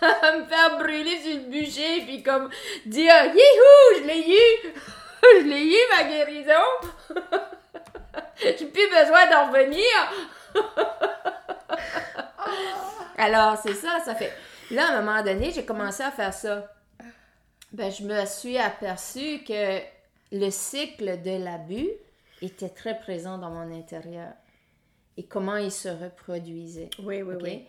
me 0.02 0.44
faire 0.46 0.78
brûler 0.78 1.20
sur 1.22 1.34
le 1.34 1.50
bûcher, 1.50 2.02
puis 2.06 2.22
comme 2.22 2.50
dire 2.86 3.24
Youhou, 3.24 3.98
je 3.98 4.06
l'ai 4.06 4.30
eu! 4.30 4.72
je 5.22 5.44
l'ai 5.44 5.64
eu, 5.64 5.78
ma 5.96 6.04
guérison! 6.04 6.66
J'ai 8.40 8.66
plus 8.66 8.88
besoin 8.88 9.26
d'en 9.26 9.48
revenir! 9.48 9.84
Alors, 13.18 13.58
c'est 13.60 13.74
ça, 13.74 13.98
ça 14.04 14.14
fait. 14.14 14.32
Là, 14.70 14.88
à 14.88 14.98
un 14.98 15.02
moment 15.02 15.22
donné, 15.22 15.50
j'ai 15.50 15.64
commencé 15.64 16.02
à 16.02 16.10
faire 16.10 16.34
ça. 16.34 16.70
Ben, 17.72 17.90
je 17.90 18.02
me 18.02 18.26
suis 18.26 18.58
aperçue 18.58 19.42
que 19.44 19.80
le 20.32 20.50
cycle 20.50 21.22
de 21.22 21.42
l'abus 21.42 21.88
était 22.42 22.68
très 22.68 22.98
présent 22.98 23.38
dans 23.38 23.50
mon 23.50 23.72
intérieur 23.72 24.32
et 25.16 25.24
comment 25.24 25.56
il 25.56 25.72
se 25.72 25.88
reproduisait. 25.88 26.90
Oui, 27.02 27.22
oui, 27.22 27.34
oui. 27.42 27.64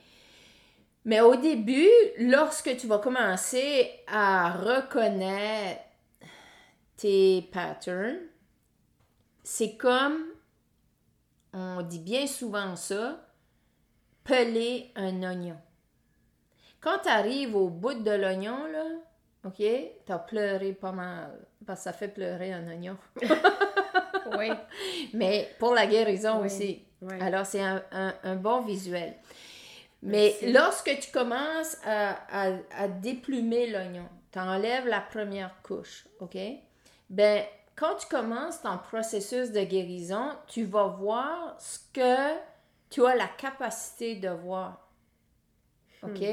Mais 1.05 1.21
au 1.21 1.35
début, 1.35 1.89
lorsque 2.19 2.75
tu 2.77 2.87
vas 2.87 2.99
commencer 2.99 3.89
à 4.07 4.51
reconnaître 4.51 5.81
tes 6.97 7.49
patterns, 7.53 8.19
c'est 9.43 9.77
comme, 9.77 10.25
on 11.53 11.81
dit 11.81 11.99
bien 11.99 12.27
souvent 12.27 12.75
ça, 12.75 13.25
peler 14.23 14.91
un 14.95 15.23
oignon. 15.23 15.57
Quand 16.81 16.99
tu 17.03 17.09
arrives 17.09 17.55
au 17.55 17.67
bout 17.69 17.93
de 17.93 18.11
l'oignon, 18.11 18.65
là, 18.71 18.83
OK, 19.45 19.63
t'as 20.05 20.19
pleuré 20.19 20.73
pas 20.73 20.91
mal, 20.91 21.31
parce 21.65 21.79
que 21.79 21.83
ça 21.85 21.93
fait 21.93 22.07
pleurer 22.09 22.53
un 22.53 22.67
oignon. 22.67 22.97
Oui. 24.37 24.51
Mais 25.13 25.49
pour 25.57 25.73
la 25.73 25.87
guérison 25.87 26.39
Oui, 26.41 26.45
aussi. 26.45 26.85
oui. 27.01 27.15
Alors, 27.19 27.45
c'est 27.47 27.61
un, 27.63 27.81
un- 27.91 28.13
un 28.23 28.35
bon 28.35 28.61
visuel. 28.61 29.15
Mais 30.03 30.35
Merci. 30.41 30.51
lorsque 30.53 30.99
tu 30.99 31.11
commences 31.11 31.77
à, 31.83 32.17
à- 32.31 32.57
à 32.77 32.87
déplumer 32.87 33.67
l'oignon, 33.71 34.07
tu 34.31 34.37
enlèves 34.39 34.87
la 34.87 35.01
première 35.01 35.55
couche, 35.63 36.05
OK? 36.19 36.37
Ben, 37.09 37.43
quand 37.75 37.95
tu 37.95 38.07
commences 38.07 38.61
ton 38.61 38.77
processus 38.77 39.51
de 39.51 39.61
guérison, 39.63 40.33
tu 40.47 40.63
vas 40.65 40.85
voir 40.87 41.55
ce 41.59 41.79
que 41.91 42.37
tu 42.91 43.03
as 43.05 43.15
la 43.15 43.27
capacité 43.27 44.15
de 44.15 44.29
voir. 44.29 44.87
OK? 46.03 46.23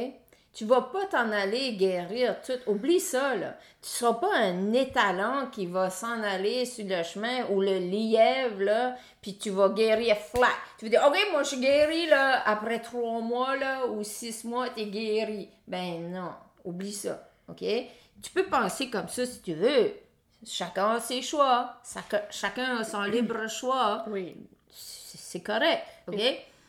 Tu 0.56 0.64
vas 0.64 0.80
pas 0.80 1.04
t'en 1.04 1.30
aller 1.32 1.75
guérir 1.75 2.40
tout. 2.40 2.58
Oublie 2.66 2.98
ça, 2.98 3.34
là. 3.36 3.58
Tu 3.82 3.90
seras 3.90 4.14
pas 4.14 4.34
un 4.38 4.72
étalon 4.72 5.48
qui 5.52 5.66
va 5.66 5.90
s'en 5.90 6.22
aller 6.22 6.64
sur 6.64 6.86
le 6.88 7.02
chemin 7.02 7.44
ou 7.50 7.60
le 7.60 7.76
lièvre, 7.78 8.62
là, 8.62 8.96
puis 9.20 9.36
tu 9.36 9.50
vas 9.50 9.68
guérir 9.68 10.16
flat. 10.16 10.48
Tu 10.78 10.86
vas 10.86 10.90
dire, 10.92 11.04
OK, 11.06 11.16
moi, 11.32 11.42
je 11.42 11.48
suis 11.48 11.60
guéri, 11.60 12.06
là, 12.06 12.42
après 12.48 12.80
trois 12.80 13.20
mois, 13.20 13.54
là, 13.56 13.86
ou 13.86 14.02
six 14.02 14.44
mois, 14.44 14.70
t'es 14.70 14.86
guéri. 14.86 15.50
Ben 15.68 16.10
non, 16.10 16.30
oublie 16.64 16.92
ça, 16.94 17.28
OK? 17.48 17.60
Tu 18.22 18.30
peux 18.32 18.46
penser 18.46 18.88
comme 18.88 19.08
ça 19.08 19.26
si 19.26 19.42
tu 19.42 19.52
veux. 19.52 19.92
Chacun 20.46 20.92
a 20.92 21.00
ses 21.00 21.20
choix. 21.20 21.75
Chac- 21.84 22.28
Chacun 22.30 22.78
a 22.78 22.84
son 22.84 23.02
libre 23.02 23.46
choix. 23.50 24.04
Oui. 24.08 24.34
C'est 24.70 25.40
correct, 25.42 25.82
OK? 26.08 26.20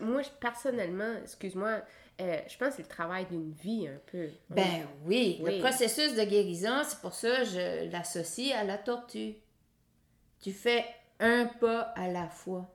Moi, 0.01 0.21
personnellement, 0.41 1.13
excuse-moi, 1.23 1.79
euh, 2.19 2.39
je 2.47 2.57
pense 2.57 2.69
que 2.69 2.75
c'est 2.77 2.81
le 2.83 2.87
travail 2.87 3.25
d'une 3.27 3.51
vie 3.51 3.87
un 3.87 3.99
peu. 4.11 4.29
Ben 4.49 4.87
oui, 5.05 5.39
Oui. 5.41 5.55
le 5.57 5.59
processus 5.61 6.15
de 6.15 6.23
guérison, 6.23 6.81
c'est 6.83 6.99
pour 6.99 7.13
ça 7.13 7.37
que 7.39 7.45
je 7.45 7.91
l'associe 7.91 8.53
à 8.55 8.63
la 8.63 8.77
tortue. 8.77 9.35
Tu 10.41 10.51
fais 10.51 10.85
un 11.19 11.45
pas 11.45 11.81
à 11.95 12.07
la 12.07 12.27
fois. 12.27 12.65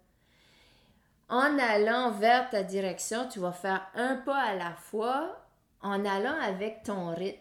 En 1.28 1.58
allant 1.58 2.10
vers 2.12 2.50
ta 2.50 2.62
direction, 2.62 3.26
tu 3.28 3.38
vas 3.38 3.52
faire 3.52 3.86
un 3.94 4.16
pas 4.16 4.38
à 4.38 4.54
la 4.54 4.72
fois 4.74 5.38
en 5.80 6.04
allant 6.04 6.38
avec 6.40 6.82
ton 6.82 7.14
rythme. 7.14 7.38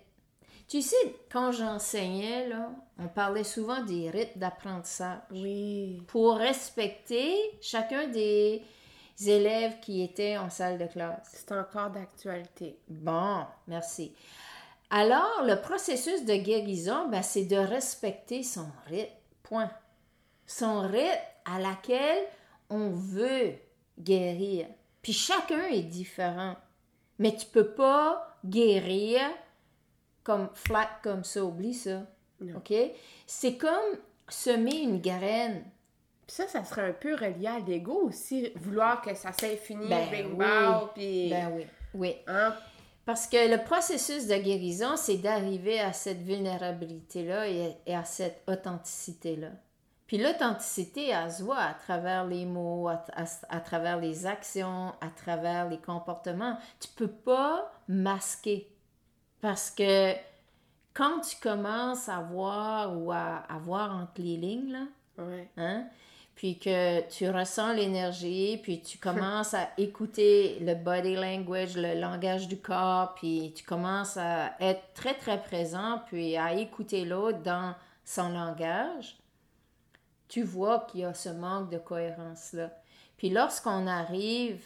Tu 0.67 0.81
sais, 0.81 0.95
quand 1.29 1.51
j'enseignais, 1.51 2.47
là, 2.47 2.69
on 2.97 3.09
parlait 3.09 3.43
souvent 3.43 3.83
des 3.83 4.09
rythmes 4.09 4.39
d'apprentissage 4.39 5.19
Oui. 5.31 6.01
pour 6.07 6.37
respecter 6.37 7.35
chacun 7.61 8.07
des 8.07 8.63
élèves 9.19 9.79
qui 9.79 10.01
étaient 10.01 10.37
en 10.37 10.49
salle 10.49 10.77
de 10.77 10.85
classe. 10.85 11.29
C'est 11.33 11.51
encore 11.51 11.89
d'actualité. 11.89 12.79
Bon, 12.87 13.45
merci. 13.67 14.13
Alors, 14.89 15.43
le 15.43 15.61
processus 15.61 16.25
de 16.25 16.35
guérison, 16.35 17.07
ben, 17.07 17.21
c'est 17.21 17.45
de 17.45 17.55
respecter 17.55 18.43
son 18.43 18.67
rythme. 18.87 19.13
Point. 19.43 19.71
Son 20.45 20.81
rythme 20.81 21.25
à 21.45 21.59
laquelle 21.59 22.25
on 22.69 22.89
veut 22.89 23.53
guérir. 23.99 24.67
Puis 25.01 25.13
chacun 25.13 25.65
est 25.67 25.83
différent. 25.83 26.55
Mais 27.19 27.35
tu 27.35 27.45
peux 27.45 27.71
pas 27.71 28.37
guérir 28.45 29.21
comme 30.23 30.49
flat 30.53 30.89
comme 31.03 31.23
ça. 31.23 31.43
Oublie 31.43 31.73
ça. 31.73 32.05
Non. 32.39 32.57
OK? 32.57 32.73
C'est 33.25 33.57
comme 33.57 33.97
semer 34.27 34.81
une 34.81 35.01
graine. 35.01 35.63
Puis 36.33 36.35
ça, 36.37 36.47
ça 36.47 36.63
serait 36.63 36.89
un 36.89 36.93
peu 36.93 37.13
relié 37.13 37.47
à 37.47 37.59
l'ego 37.59 38.03
aussi, 38.03 38.53
vouloir 38.55 39.01
que 39.01 39.13
ça 39.15 39.33
s'infinit, 39.33 39.89
Ben 39.89 40.09
bing 40.09 40.33
oui. 40.37 40.45
puis... 40.95 41.29
Ben 41.29 41.51
oui. 41.53 41.67
Oui. 41.93 42.15
Hein? 42.25 42.55
Parce 43.05 43.27
que 43.27 43.51
le 43.51 43.61
processus 43.65 44.27
de 44.27 44.35
guérison, 44.35 44.95
c'est 44.95 45.17
d'arriver 45.17 45.81
à 45.81 45.91
cette 45.91 46.21
vulnérabilité-là 46.21 47.49
et, 47.49 47.75
et 47.85 47.95
à 47.95 48.05
cette 48.05 48.43
authenticité-là. 48.47 49.49
Puis 50.07 50.17
l'authenticité, 50.19 51.09
elle 51.09 51.31
se 51.31 51.43
voit 51.43 51.57
à 51.59 51.73
travers 51.73 52.25
les 52.25 52.45
mots, 52.45 52.87
à, 52.87 53.03
à- 53.13 53.25
à 53.49 53.59
travers 53.59 53.97
les 53.99 54.25
actions, 54.25 54.93
à 55.01 55.09
travers 55.13 55.67
les 55.69 55.79
comportements. 55.79 56.57
Tu 56.79 56.87
peux 56.89 57.07
pas 57.11 57.71
masquer. 57.89 58.69
Parce 59.41 59.69
que 59.71 60.13
quand 60.93 61.19
tu 61.21 61.35
commences 61.41 62.07
à 62.07 62.19
voir 62.21 62.97
ou 62.97 63.11
à, 63.11 63.43
à 63.49 63.57
voir 63.59 63.93
entre 63.95 64.21
les 64.21 64.37
lignes, 64.37 64.71
là, 64.71 64.83
Ouais. 65.17 65.49
hein, 65.57 65.85
puis 66.41 66.57
que 66.57 67.07
tu 67.07 67.29
ressens 67.29 67.73
l'énergie, 67.73 68.57
puis 68.63 68.81
tu 68.81 68.97
commences 68.97 69.53
à 69.53 69.69
écouter 69.77 70.57
le 70.59 70.73
body 70.73 71.13
language, 71.13 71.77
le 71.77 71.93
langage 71.93 72.47
du 72.47 72.57
corps, 72.57 73.13
puis 73.13 73.53
tu 73.55 73.63
commences 73.63 74.17
à 74.17 74.55
être 74.59 74.81
très, 74.95 75.13
très 75.13 75.39
présent, 75.39 76.01
puis 76.07 76.37
à 76.37 76.55
écouter 76.55 77.05
l'autre 77.05 77.43
dans 77.43 77.75
son 78.03 78.29
langage, 78.29 79.19
tu 80.29 80.41
vois 80.41 80.87
qu'il 80.89 81.01
y 81.01 81.05
a 81.05 81.13
ce 81.13 81.29
manque 81.29 81.69
de 81.69 81.77
cohérence-là. 81.77 82.71
Puis 83.17 83.29
lorsqu'on 83.29 83.85
arrive 83.85 84.63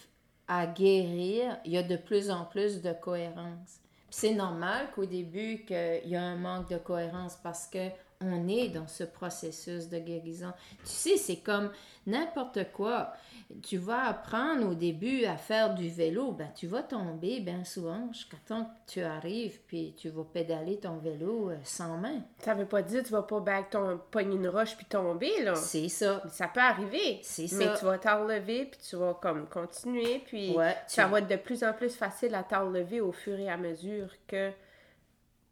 à 0.47 0.67
guérir, 0.67 1.57
il 1.65 1.73
y 1.73 1.77
a 1.77 1.83
de 1.83 1.97
plus 1.97 2.31
en 2.31 2.45
plus 2.45 2.81
de 2.81 2.93
cohérence. 2.93 3.81
Puis 4.07 4.11
c'est 4.11 4.33
normal 4.33 4.87
qu'au 4.95 5.05
début, 5.05 5.65
qu'il 5.65 6.03
y 6.05 6.15
a 6.15 6.21
un 6.21 6.37
manque 6.37 6.69
de 6.69 6.77
cohérence 6.77 7.35
parce 7.43 7.67
que 7.67 7.89
on 8.33 8.47
est 8.47 8.69
dans 8.69 8.87
ce 8.87 9.03
processus 9.03 9.89
de 9.89 9.99
guérison. 9.99 10.51
Tu 10.83 10.91
sais, 10.91 11.17
c'est 11.17 11.37
comme 11.37 11.71
n'importe 12.07 12.71
quoi. 12.73 13.13
Tu 13.61 13.77
vas 13.77 14.05
apprendre 14.05 14.69
au 14.69 14.73
début 14.73 15.25
à 15.25 15.37
faire 15.37 15.75
du 15.75 15.87
vélo, 15.89 16.31
ben 16.31 16.47
tu 16.55 16.65
vas 16.65 16.81
tomber 16.81 17.39
bien 17.41 17.63
souvent 17.63 18.09
jusqu'à 18.11 18.37
temps 18.47 18.63
que 18.65 18.91
tu 18.93 19.01
arrives, 19.01 19.59
puis 19.67 19.93
tu 19.97 20.09
vas 20.09 20.23
pédaler 20.23 20.79
ton 20.79 20.97
vélo 20.97 21.51
euh, 21.51 21.55
sans 21.63 21.97
main. 21.97 22.21
Ça 22.39 22.55
veut 22.55 22.65
pas 22.65 22.81
dire 22.81 23.01
que 23.03 23.07
tu 23.07 23.13
vas 23.13 23.21
pas 23.21 23.39
back 23.39 23.69
ton 23.69 23.99
pogner 24.09 24.35
une 24.35 24.47
roche 24.47 24.75
puis 24.75 24.85
tomber, 24.85 25.43
là. 25.43 25.53
C'est 25.55 25.89
ça. 25.89 26.21
Mais 26.25 26.31
ça 26.31 26.47
peut 26.47 26.59
arriver. 26.59 27.19
C'est 27.21 27.43
Mais 27.53 27.65
ça. 27.65 27.75
tu 27.77 27.85
vas 27.85 27.99
t'enlever, 27.99 28.65
puis 28.65 28.79
tu 28.89 28.95
vas 28.95 29.13
comme 29.21 29.47
continuer, 29.47 30.23
puis 30.25 30.55
Ouais, 30.55 30.75
ça 30.87 31.05
tu- 31.05 31.11
va 31.11 31.19
être 31.19 31.27
de 31.27 31.35
plus 31.35 31.63
en 31.63 31.73
plus 31.73 31.95
facile 31.95 32.33
à 32.33 32.43
t'enlever 32.43 32.99
au 33.01 33.11
fur 33.11 33.37
et 33.39 33.49
à 33.49 33.57
mesure 33.57 34.09
que... 34.27 34.51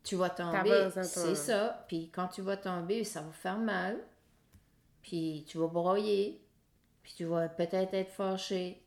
tu 0.03 0.15
vas 0.15 0.29
tomber. 0.29 0.69
C'est 1.03 1.35
ça. 1.35 1.85
Puis 1.87 2.09
quand 2.09 2.27
tu 2.27 2.41
vas 2.41 2.57
tomber, 2.57 3.03
ça 3.03 3.21
va 3.21 3.31
faire 3.31 3.57
mal. 3.57 3.97
Puis 5.01 5.43
tu 5.47 5.57
vas 5.57 5.67
broyer. 5.67 6.41
Puis 7.03 7.13
tu 7.17 7.25
vas 7.25 7.47
peut-être 7.49 7.93
être 7.93 8.11
fâché. 8.11 8.81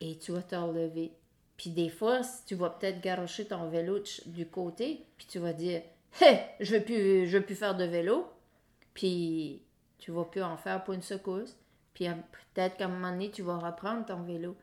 Et 0.00 0.18
tu 0.18 0.32
vas 0.32 0.42
te 0.42 0.54
relever. 0.56 1.12
Puis 1.56 1.70
des 1.70 1.88
fois, 1.88 2.20
tu 2.46 2.54
vas 2.54 2.70
peut-être 2.70 3.00
garocher 3.00 3.46
ton 3.46 3.68
vélo 3.68 3.98
du 4.26 4.46
côté. 4.48 5.06
Puis 5.16 5.26
tu 5.26 5.38
vas 5.38 5.52
dire 5.52 5.82
Hé, 6.20 6.38
je 6.60 6.74
ne 6.74 6.78
veux, 6.80 6.84
plus- 6.84 7.26
je 7.28 7.38
veux 7.38 7.44
plus 7.44 7.54
faire 7.54 7.76
de 7.76 7.84
vélo. 7.84 8.26
Puis 8.94 9.62
tu 9.98 10.10
vas 10.10 10.24
plus 10.24 10.42
en 10.42 10.56
faire 10.56 10.82
pour 10.84 10.94
une 10.94 11.02
secousse. 11.02 11.56
Puis 11.94 12.06
peut-être 12.54 12.76
qu'à 12.76 12.86
un 12.86 12.88
moment 12.88 13.10
donné, 13.12 13.30
tu 13.30 13.42
vas 13.42 13.58
reprendre 13.58 14.04
ton 14.06 14.22
vélo. 14.22 14.54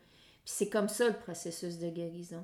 Puis 0.44 0.54
c'est 0.56 0.70
comme 0.70 0.90
ça 0.90 1.08
le 1.08 1.14
processus 1.16 1.80
de 1.80 1.90
guérison. 1.90 2.44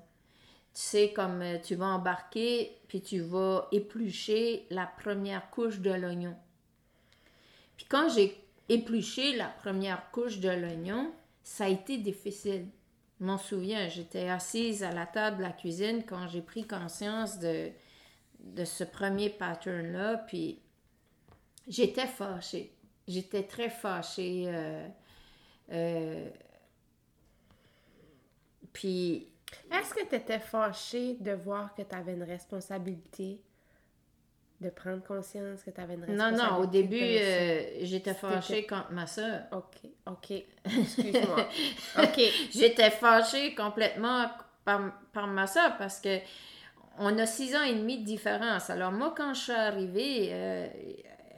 Tu 0.75 0.81
sais, 0.81 1.13
comme 1.13 1.41
euh, 1.41 1.57
tu 1.57 1.75
vas 1.75 1.87
embarquer, 1.87 2.77
puis 2.89 3.01
tu 3.01 3.21
vas 3.21 3.69
éplucher 3.71 4.67
la 4.69 4.85
première 4.85 5.49
couche 5.49 5.79
de 5.79 5.89
l'oignon. 5.89 6.35
Puis 7.77 7.85
quand 7.87 8.09
j'ai 8.09 8.37
épluché 8.67 9.37
la 9.37 9.47
première 9.47 10.11
couche 10.11 10.39
de 10.39 10.49
l'oignon, 10.49 11.13
ça 11.43 11.65
a 11.65 11.69
été 11.69 11.97
difficile. 11.97 12.67
Je 13.21 13.25
m'en 13.25 13.37
souviens, 13.37 13.87
j'étais 13.87 14.27
assise 14.27 14.83
à 14.83 14.91
la 14.91 15.05
table 15.05 15.37
de 15.37 15.43
la 15.43 15.51
cuisine 15.51 16.03
quand 16.05 16.27
j'ai 16.27 16.41
pris 16.41 16.67
conscience 16.67 17.39
de, 17.39 17.71
ce 18.65 18.83
premier 18.83 19.29
pattern-là, 19.29 20.17
puis 20.27 20.59
j'étais 21.69 22.07
fâchée. 22.07 22.73
J'étais 23.07 23.43
très 23.43 23.69
fâchée. 23.69 24.45
euh, 24.47 24.87
euh, 25.71 26.29
puis 28.73 29.29
Est-ce 29.71 29.93
que 29.93 30.07
tu 30.07 30.15
étais 30.15 30.39
fâchée 30.39 31.15
de 31.19 31.31
voir 31.31 31.73
que 31.75 31.81
tu 31.81 31.95
avais 31.95 32.13
une 32.13 32.23
responsabilité, 32.23 33.41
de 34.61 34.69
prendre 34.69 35.03
conscience 35.03 35.63
que 35.63 35.71
tu 35.71 35.81
avais 35.81 35.95
une 35.95 36.01
Non, 36.01 36.07
responsabilité? 36.29 36.43
non, 36.51 36.57
au 36.61 36.65
début, 36.65 37.01
euh, 37.01 37.61
j'étais 37.81 38.13
fâchée 38.13 38.65
contre 38.65 38.91
ma 38.91 39.05
soeur. 39.07 39.43
Ok, 39.51 39.89
ok. 40.07 40.43
Excuse-moi. 40.65 41.47
ok. 42.03 42.21
J'étais 42.53 42.89
fâchée 42.91 43.53
complètement 43.55 44.27
par, 44.63 44.93
par 45.13 45.27
ma 45.27 45.47
soeur 45.47 45.77
parce 45.77 45.99
que 45.99 46.19
on 46.97 47.17
a 47.17 47.25
six 47.25 47.55
ans 47.55 47.63
et 47.63 47.75
demi 47.75 47.99
de 47.99 48.05
différence. 48.05 48.69
Alors 48.69 48.91
moi, 48.91 49.13
quand 49.15 49.33
je 49.33 49.41
suis 49.41 49.51
arrivée, 49.51 50.29
euh, 50.31 50.67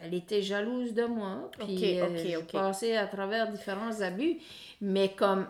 elle 0.02 0.14
était 0.14 0.44
jalouse 0.44 0.94
de 0.94 1.06
moi. 1.06 1.50
Puis 1.58 1.76
Ok, 1.76 1.84
euh, 1.84 2.08
ok, 2.40 2.46
je 2.46 2.52
passais 2.52 2.96
à 2.96 3.08
travers 3.08 3.52
différents 3.52 4.02
abus. 4.02 4.38
Mais 4.82 5.10
comme 5.10 5.48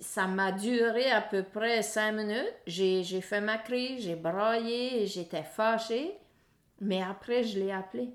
ça 0.00 0.26
m'a 0.26 0.52
duré 0.52 1.10
à 1.10 1.20
peu 1.20 1.42
près 1.42 1.82
cinq 1.82 2.12
minutes, 2.12 2.54
j'ai 2.66 3.02
j'ai 3.02 3.20
fait 3.20 3.40
ma 3.40 3.58
crise, 3.58 4.04
j'ai 4.04 4.16
braillé, 4.16 5.06
j'étais 5.06 5.42
fâchée. 5.42 6.14
Mais 6.80 7.02
après, 7.02 7.42
je 7.42 7.58
l'ai 7.58 7.72
appelée. 7.72 8.10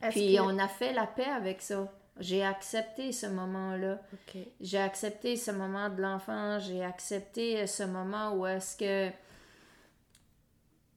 Est-ce 0.00 0.10
Puis 0.12 0.36
que- 0.36 0.40
on 0.40 0.58
a 0.58 0.68
fait 0.68 0.92
la 0.92 1.06
paix 1.08 1.24
avec 1.24 1.60
ça. 1.60 1.92
J'ai 2.20 2.44
accepté 2.44 3.10
ce 3.12 3.26
moment-là. 3.26 4.00
J'ai 4.60 4.78
accepté 4.78 5.36
ce 5.36 5.50
moment 5.50 5.88
de 5.88 6.00
l'enfant. 6.02 6.58
J'ai 6.60 6.84
accepté 6.84 7.66
ce 7.66 7.82
moment 7.84 8.32
où 8.34 8.46
est-ce 8.46 8.76
que. 8.76 9.10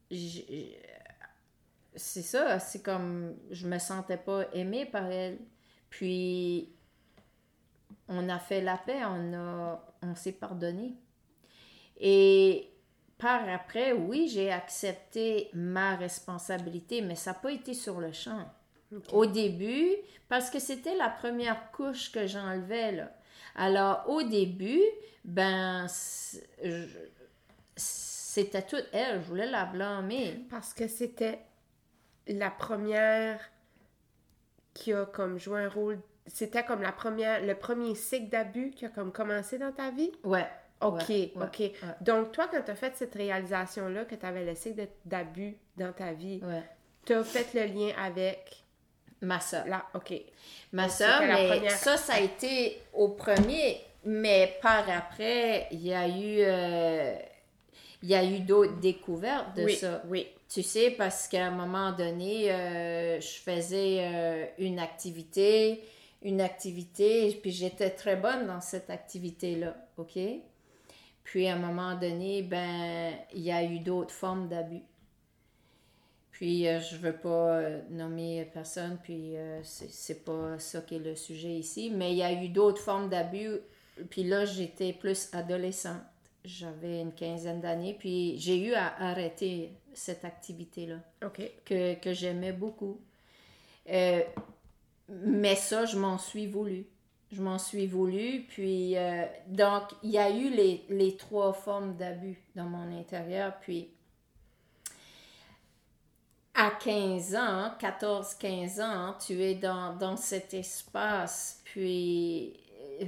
j'ai- 0.09 0.77
C'est 1.95 2.21
ça, 2.21 2.57
c'est 2.59 2.81
comme. 2.81 3.35
Je 3.51 3.67
me 3.67 3.77
sentais 3.77 4.17
pas 4.17 4.45
aimée 4.53 4.85
par 4.85 5.05
elle. 5.11 5.39
Puis. 5.89 6.69
On 8.13 8.27
a 8.27 8.39
fait 8.39 8.61
la 8.61 8.77
paix, 8.77 8.99
on, 9.05 9.33
a, 9.33 9.95
on 10.03 10.15
s'est 10.15 10.33
pardonné. 10.33 10.95
Et 11.97 12.69
par 13.17 13.47
après, 13.47 13.93
oui, 13.93 14.27
j'ai 14.27 14.51
accepté 14.51 15.49
ma 15.53 15.95
responsabilité, 15.95 17.01
mais 17.01 17.15
ça 17.15 17.31
n'a 17.31 17.39
pas 17.39 17.51
été 17.51 17.73
sur 17.73 18.01
le 18.01 18.11
champ. 18.11 18.51
Au 19.13 19.25
début, 19.25 19.95
parce 20.27 20.49
que 20.49 20.59
c'était 20.59 20.95
la 20.95 21.07
première 21.07 21.71
couche 21.71 22.11
que 22.11 22.27
j'enlevais, 22.27 22.91
là. 22.91 23.15
Alors, 23.55 24.03
au 24.09 24.23
début, 24.23 24.83
ben, 25.23 25.87
c'était 27.77 28.63
toute 28.63 28.87
elle, 28.91 29.21
je 29.21 29.27
voulais 29.27 29.49
la 29.49 29.65
blâmer. 29.65 30.45
Parce 30.49 30.73
que 30.73 30.87
c'était 30.87 31.39
la 32.27 32.51
première 32.51 33.39
qui 34.73 34.93
a 34.93 35.05
comme 35.05 35.37
joué 35.37 35.61
un 35.61 35.69
rôle. 35.69 36.01
C'était 36.27 36.63
comme 36.63 36.81
la 36.81 36.91
première, 36.91 37.41
le 37.43 37.55
premier 37.55 37.95
cycle 37.95 38.29
d'abus 38.29 38.71
qui 38.71 38.85
a 38.85 38.89
comme 38.89 39.11
commencé 39.11 39.57
dans 39.57 39.71
ta 39.71 39.89
vie? 39.91 40.11
Ouais. 40.23 40.45
Ok, 40.81 41.09
ouais, 41.09 41.31
ok. 41.35 41.59
ouais. 41.59 41.73
Donc, 42.01 42.31
toi, 42.31 42.47
quand 42.51 42.61
tu 42.63 42.71
as 42.71 42.75
fait 42.75 42.95
cette 42.95 43.13
réalisation-là, 43.13 44.05
que 44.05 44.15
tu 44.15 44.25
avais 44.25 44.43
le 44.45 44.55
cycle 44.55 44.87
d'abus 45.05 45.55
dans 45.77 45.93
ta 45.93 46.11
vie, 46.13 46.39
Ouais. 46.43 46.63
tu 47.05 47.13
as 47.13 47.23
fait 47.23 47.47
le 47.53 47.65
lien 47.73 47.93
avec 47.97 48.63
Ma 49.21 49.39
soeur. 49.39 49.65
la. 49.67 49.85
Ok. 49.93 50.13
Ma 50.73 50.83
Donc, 50.83 50.91
soeur, 50.91 51.21
mais 51.21 51.47
première- 51.47 51.71
ça, 51.71 51.97
ça 51.97 52.13
a 52.13 52.19
été 52.19 52.81
au 52.93 53.09
premier. 53.09 53.79
Mais 54.03 54.57
par 54.63 54.89
après, 54.89 55.67
il 55.71 55.85
y 55.85 55.93
a 55.93 56.07
eu, 56.07 56.37
euh, 56.39 57.13
il 58.01 58.09
y 58.09 58.15
a 58.15 58.23
eu 58.23 58.39
d'autres 58.39 58.79
découvertes 58.79 59.55
de 59.55 59.63
oui, 59.63 59.75
ça. 59.75 60.01
oui. 60.07 60.27
Tu 60.51 60.63
sais, 60.63 60.89
parce 60.91 61.27
qu'à 61.27 61.45
un 61.45 61.51
moment 61.51 61.91
donné, 61.91 62.51
euh, 62.51 63.21
je 63.21 63.39
faisais 63.39 63.97
euh, 64.01 64.45
une 64.57 64.79
activité, 64.79 65.83
une 66.21 66.41
activité, 66.41 67.37
puis 67.41 67.51
j'étais 67.51 67.89
très 67.89 68.15
bonne 68.15 68.47
dans 68.47 68.61
cette 68.61 68.89
activité-là, 68.89 69.75
OK? 69.97 70.19
Puis 71.23 71.47
à 71.47 71.55
un 71.55 71.59
moment 71.59 71.95
donné, 71.95 72.41
ben, 72.43 73.13
il 73.33 73.41
y 73.41 73.51
a 73.51 73.63
eu 73.63 73.79
d'autres 73.79 74.13
formes 74.13 74.47
d'abus. 74.47 74.83
Puis 76.31 76.67
euh, 76.67 76.79
je 76.79 76.97
veux 76.97 77.15
pas 77.15 77.57
euh, 77.57 77.81
nommer 77.89 78.49
personne, 78.53 78.97
puis 79.01 79.37
euh, 79.37 79.61
c'est 79.63 80.25
pas 80.25 80.57
ça 80.57 80.81
qui 80.81 80.95
est 80.95 80.99
le 80.99 81.15
sujet 81.15 81.53
ici, 81.53 81.91
mais 81.91 82.11
il 82.11 82.17
y 82.17 82.23
a 82.23 82.31
eu 82.33 82.49
d'autres 82.49 82.81
formes 82.81 83.09
d'abus. 83.09 83.59
Puis 84.09 84.23
là, 84.23 84.45
j'étais 84.45 84.93
plus 84.93 85.29
adolescente. 85.33 86.01
J'avais 86.43 87.01
une 87.01 87.13
quinzaine 87.13 87.61
d'années, 87.61 87.95
puis 87.97 88.39
j'ai 88.39 88.59
eu 88.59 88.73
à 88.73 88.95
arrêter 88.99 89.71
cette 89.93 90.25
activité-là 90.25 90.95
Ok. 91.23 91.41
que, 91.63 91.93
que 91.95 92.13
j'aimais 92.13 92.53
beaucoup. 92.53 92.99
Mais 95.11 95.55
ça, 95.55 95.85
je 95.85 95.97
m'en 95.97 96.17
suis 96.17 96.47
voulu. 96.47 96.85
Je 97.31 97.41
m'en 97.41 97.57
suis 97.57 97.85
voulu. 97.85 98.45
Puis, 98.47 98.97
euh, 98.97 99.25
donc, 99.47 99.83
il 100.03 100.11
y 100.11 100.17
a 100.17 100.29
eu 100.29 100.49
les, 100.49 101.17
trois 101.17 101.53
formes 101.53 101.95
d'abus 101.95 102.39
dans 102.55 102.65
mon 102.65 102.97
intérieur. 102.97 103.53
Puis, 103.59 103.89
à 106.53 106.71
15 106.71 107.35
ans, 107.35 107.71
14-15 107.79 108.81
ans, 108.81 109.15
tu 109.25 109.41
es 109.41 109.55
dans, 109.55 109.95
dans 109.97 110.15
cet 110.15 110.53
espace. 110.53 111.61
Puis, 111.65 112.53
euh, 113.01 113.05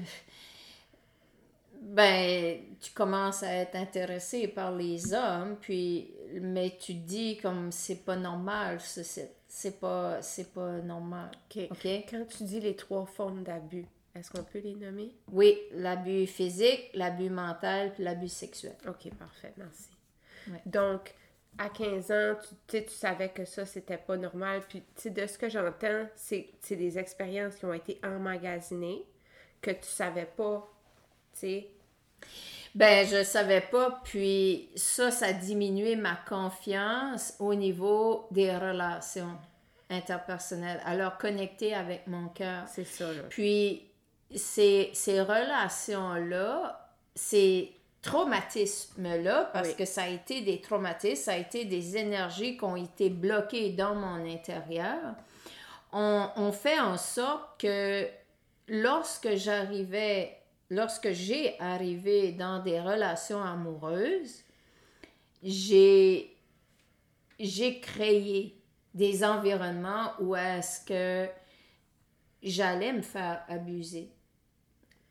ben, 1.81 2.59
tu 2.81 2.91
commences 2.91 3.43
à 3.43 3.53
être 3.53 3.75
intéressé 3.75 4.47
par 4.47 4.73
les 4.73 5.13
hommes, 5.13 5.57
puis, 5.59 6.11
mais 6.41 6.77
tu 6.79 6.93
te 6.93 7.07
dis 7.07 7.37
comme 7.37 7.71
c'est 7.71 8.03
pas 8.03 8.15
normal, 8.15 8.79
c'est 8.79 9.31
c'est 9.47 9.79
pas, 9.79 10.19
c'est 10.23 10.51
pas 10.51 10.79
normal. 10.81 11.29
OK. 11.55 11.67
OK? 11.69 11.87
Quand 12.09 12.25
tu 12.25 12.43
dis 12.43 12.59
les 12.59 12.75
trois 12.75 13.05
formes 13.05 13.43
d'abus, 13.43 13.85
est-ce 14.15 14.31
qu'on 14.31 14.43
peut 14.43 14.59
les 14.59 14.73
nommer? 14.73 15.15
Oui, 15.31 15.59
l'abus 15.71 16.25
physique, 16.25 16.89
l'abus 16.95 17.29
mental, 17.29 17.93
puis 17.93 18.03
l'abus 18.03 18.29
sexuel. 18.29 18.75
OK, 18.87 19.13
parfait, 19.13 19.53
merci. 19.57 19.89
Ouais. 20.47 20.61
Donc, 20.65 21.13
à 21.57 21.69
15 21.69 22.11
ans, 22.11 22.35
tu, 22.67 22.83
tu 22.83 22.89
savais 22.89 23.29
que 23.29 23.45
ça, 23.45 23.65
c'était 23.65 23.97
pas 23.97 24.17
normal. 24.17 24.63
Puis, 24.67 24.81
tu 24.95 25.03
sais, 25.03 25.09
de 25.11 25.27
ce 25.27 25.37
que 25.37 25.49
j'entends, 25.49 26.07
c'est 26.15 26.49
c'est 26.61 26.75
des 26.75 26.97
expériences 26.97 27.55
qui 27.55 27.65
ont 27.65 27.73
été 27.73 27.99
emmagasinées, 28.03 29.05
que 29.61 29.71
tu 29.71 29.85
savais 29.87 30.25
pas, 30.35 30.67
tu 31.33 31.39
sais. 31.39 31.67
Ben, 32.75 33.07
je 33.07 33.23
savais 33.23 33.61
pas, 33.61 34.01
puis 34.03 34.69
ça, 34.75 35.11
ça 35.11 35.27
a 35.27 35.33
diminué 35.33 35.95
ma 35.95 36.15
confiance 36.27 37.35
au 37.39 37.53
niveau 37.53 38.27
des 38.31 38.51
relations 38.55 39.37
interpersonnelles, 39.91 40.81
alors 40.85 41.17
connecter 41.19 41.75
avec 41.75 42.07
mon 42.07 42.29
cœur. 42.29 42.63
C'est 42.67 42.85
ça, 42.85 43.13
là. 43.13 43.23
Puis, 43.29 43.83
ces, 44.35 44.89
ces 44.93 45.21
relations-là, 45.21 46.89
ces 47.13 47.71
traumatismes-là, 48.01 49.51
parce 49.53 49.69
Oui. 49.69 49.75
que 49.75 49.85
ça 49.85 50.03
a 50.03 50.07
été 50.07 50.41
des 50.41 50.59
traumatismes, 50.59 51.23
ça 51.23 51.33
a 51.33 51.37
été 51.37 51.65
des 51.65 51.95
énergies 51.97 52.57
qui 52.57 52.63
ont 52.63 52.75
été 52.75 53.09
bloquées 53.09 53.69
dans 53.69 53.93
mon 53.95 54.27
intérieur, 54.27 55.13
ont 55.91 56.27
on 56.35 56.51
fait 56.51 56.79
en 56.79 56.97
sorte 56.97 57.61
que 57.61 58.07
lorsque 58.67 59.35
j'arrivais, 59.35 60.37
lorsque 60.73 61.11
j'ai 61.11 61.59
arrivé 61.59 62.31
dans 62.31 62.59
des 62.59 62.79
relations 62.79 63.41
amoureuses, 63.41 64.43
j'ai, 65.41 66.29
créé 67.81 68.57
des 68.93 69.23
environnements 69.23 70.11
où 70.19 70.35
est-ce 70.35 70.85
que 70.85 71.29
j'allais 72.41 72.93
me 72.93 73.01
faire 73.01 73.43
abuser 73.47 74.09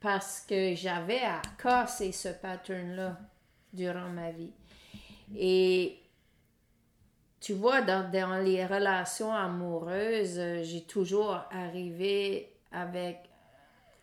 parce 0.01 0.41
que 0.41 0.75
j'avais 0.75 1.21
à 1.21 1.41
casser 1.63 2.11
ce 2.11 2.29
pattern-là 2.29 3.19
durant 3.73 4.09
ma 4.09 4.33
vie. 4.33 4.51
Et 5.37 5.99
tu 7.41 7.53
vois, 7.53 7.83
dans, 7.83 8.11
dans 8.11 8.43
les 8.43 8.67
relations 8.67 9.33
amoureuses, 9.33 10.39
euh, 10.39 10.63
j'ai 10.65 10.83
toujours 10.83 11.39
arrivé 11.53 12.53
avec 12.73 13.32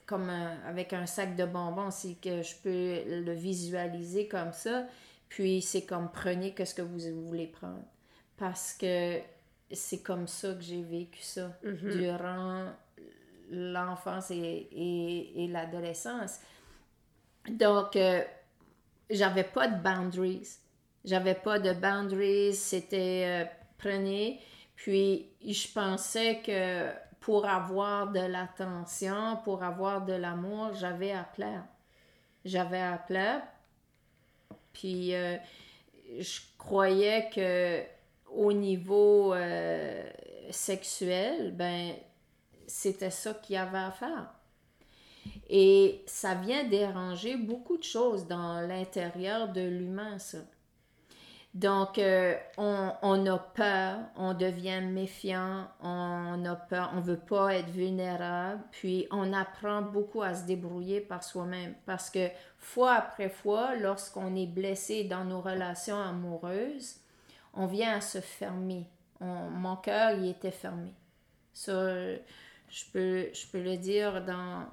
comme 0.10 0.32
un, 0.32 0.58
avec 0.66 0.92
un 0.94 1.06
sac 1.06 1.36
de 1.36 1.46
bonbons, 1.46 1.92
si 1.92 2.18
que 2.18 2.42
je 2.42 2.56
peux 2.64 3.04
le 3.06 3.32
visualiser 3.34 4.28
comme 4.28 4.54
ça. 4.54 4.88
Puis 5.30 5.62
c'est 5.62 5.84
comme 5.84 6.10
prenez 6.12 6.56
que 6.56 6.66
ce 6.66 6.74
que 6.74 6.82
vous 6.82 6.98
voulez 7.28 7.46
prendre. 7.46 7.86
Parce 8.36 8.74
que 8.74 9.20
c'est 9.72 10.02
comme 10.02 10.28
ça 10.28 10.56
que 10.56 10.62
j'ai 10.62 10.82
vécu 10.82 11.22
ça 11.22 11.52
durant 11.62 12.74
l'enfance 13.52 14.32
et, 14.32 14.36
et, 14.72 15.44
et 15.44 15.48
l'adolescence. 15.48 16.40
Donc, 17.48 17.96
euh, 17.96 18.24
j'avais 19.12 19.44
pas 19.44 19.68
de 19.68 19.80
boundaries. 19.80 20.58
J'avais 21.06 21.36
pas 21.36 21.60
de 21.60 21.74
boundaries. 21.74 22.56
C'était 22.56 23.46
euh, 23.46 23.46
prenez. 23.78 24.40
Puis, 24.76 25.28
je 25.46 25.68
pensais 25.72 26.42
que 26.44 26.90
pour 27.20 27.46
avoir 27.46 28.12
de 28.12 28.20
l'attention, 28.20 29.38
pour 29.44 29.64
avoir 29.64 30.06
de 30.06 30.14
l'amour, 30.14 30.74
j'avais 30.74 31.12
à 31.12 31.24
plaire. 31.24 31.64
J'avais 32.46 32.82
à 32.82 32.98
plaire. 32.98 33.42
Puis, 34.74 35.14
euh, 35.14 35.38
je 36.18 36.40
croyais 36.58 37.30
que 37.34 37.84
au 38.32 38.54
niveau 38.54 39.34
euh, 39.34 40.10
sexuel, 40.52 41.54
ben, 41.56 41.94
c'était 42.68 43.12
ça 43.12 43.34
qu'il 43.34 43.56
y 43.56 43.58
avait 43.58 43.78
à 43.78 43.92
faire. 43.92 44.34
Et 45.50 46.04
ça 46.06 46.36
vient 46.36 46.64
déranger 46.64 47.36
beaucoup 47.36 47.78
de 47.78 47.84
choses 47.84 48.28
dans 48.28 48.62
l'intérieur 48.62 49.50
de 49.50 49.62
l'humain, 49.62 50.20
ça. 50.20 50.38
Donc, 51.56 51.98
euh, 51.98 52.36
on, 52.58 53.26
a 53.26 53.40
peur, 53.40 54.00
on 54.16 54.34
devient 54.36 54.82
méfiant, 54.82 55.68
on 55.82 56.46
a 56.46 56.56
peur, 56.56 56.92
on 56.96 57.02
veut 57.02 57.18
pas 57.20 57.56
être 57.56 57.70
vulnérable, 57.70 58.62
puis 58.72 59.08
on 59.12 59.34
apprend 59.34 59.82
beaucoup 59.82 60.22
à 60.22 60.36
se 60.36 60.46
débrouiller 60.46 61.02
par 61.02 61.24
soi-même. 61.24 61.74
Parce 61.88 62.10
que 62.12 62.30
fois 62.60 62.94
après 62.94 63.30
fois, 63.30 63.76
lorsqu'on 63.76 64.36
est 64.36 64.46
blessé 64.46 65.06
dans 65.06 65.26
nos 65.26 65.42
relations 65.42 66.00
amoureuses, 66.00 66.98
on 67.56 67.66
vient 67.66 67.98
à 67.98 68.02
se 68.02 68.22
fermer. 68.22 68.86
On- 69.20 69.50
mon 69.50 69.76
cœur, 69.76 70.12
il 70.20 70.28
était 70.30 70.52
fermé. 70.52 70.94
Ça, 71.54 71.74
je 72.70 72.86
peux, 72.94 73.28
je 73.34 73.48
peux 73.52 73.62
le 73.64 73.78
dire 73.78 74.24
dans, 74.26 74.66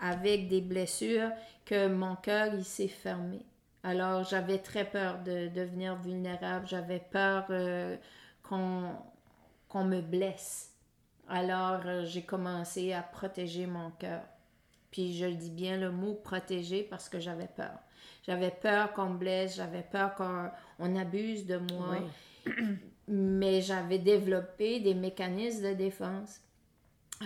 avec 0.00 0.48
des 0.48 0.60
blessures 0.62 1.30
que 1.66 1.88
mon 1.88 2.16
cœur, 2.16 2.54
il 2.54 2.64
s'est 2.64 2.88
fermé. 2.88 3.40
Alors, 3.82 4.24
j'avais 4.24 4.58
très 4.58 4.84
peur 4.84 5.18
de 5.22 5.48
devenir 5.48 5.96
vulnérable. 5.96 6.66
J'avais 6.66 6.98
peur 6.98 7.46
euh, 7.50 7.96
qu'on 8.42 9.84
me 9.84 10.00
blesse. 10.00 10.72
Alors, 11.28 11.80
euh, 11.86 12.04
j'ai 12.04 12.22
commencé 12.22 12.92
à 12.92 13.02
protéger 13.02 13.66
mon 13.66 13.90
cœur. 13.92 14.22
Puis, 14.90 15.16
je 15.16 15.26
dis 15.26 15.50
bien 15.50 15.76
le 15.76 15.90
mot 15.90 16.14
protéger 16.14 16.82
parce 16.82 17.08
que 17.08 17.20
j'avais 17.20 17.48
peur. 17.48 17.78
J'avais 18.24 18.50
peur 18.50 18.92
qu'on 18.92 19.10
me 19.10 19.18
blesse, 19.18 19.56
j'avais 19.56 19.82
peur 19.82 20.14
qu'on 20.16 20.50
on 20.78 20.96
abuse 20.96 21.46
de 21.46 21.58
moi. 21.58 21.98
Mais 23.08 23.60
j'avais 23.60 23.98
développé 23.98 24.80
des 24.80 24.94
mécanismes 24.94 25.68
de 25.68 25.74
défense. 25.74 26.40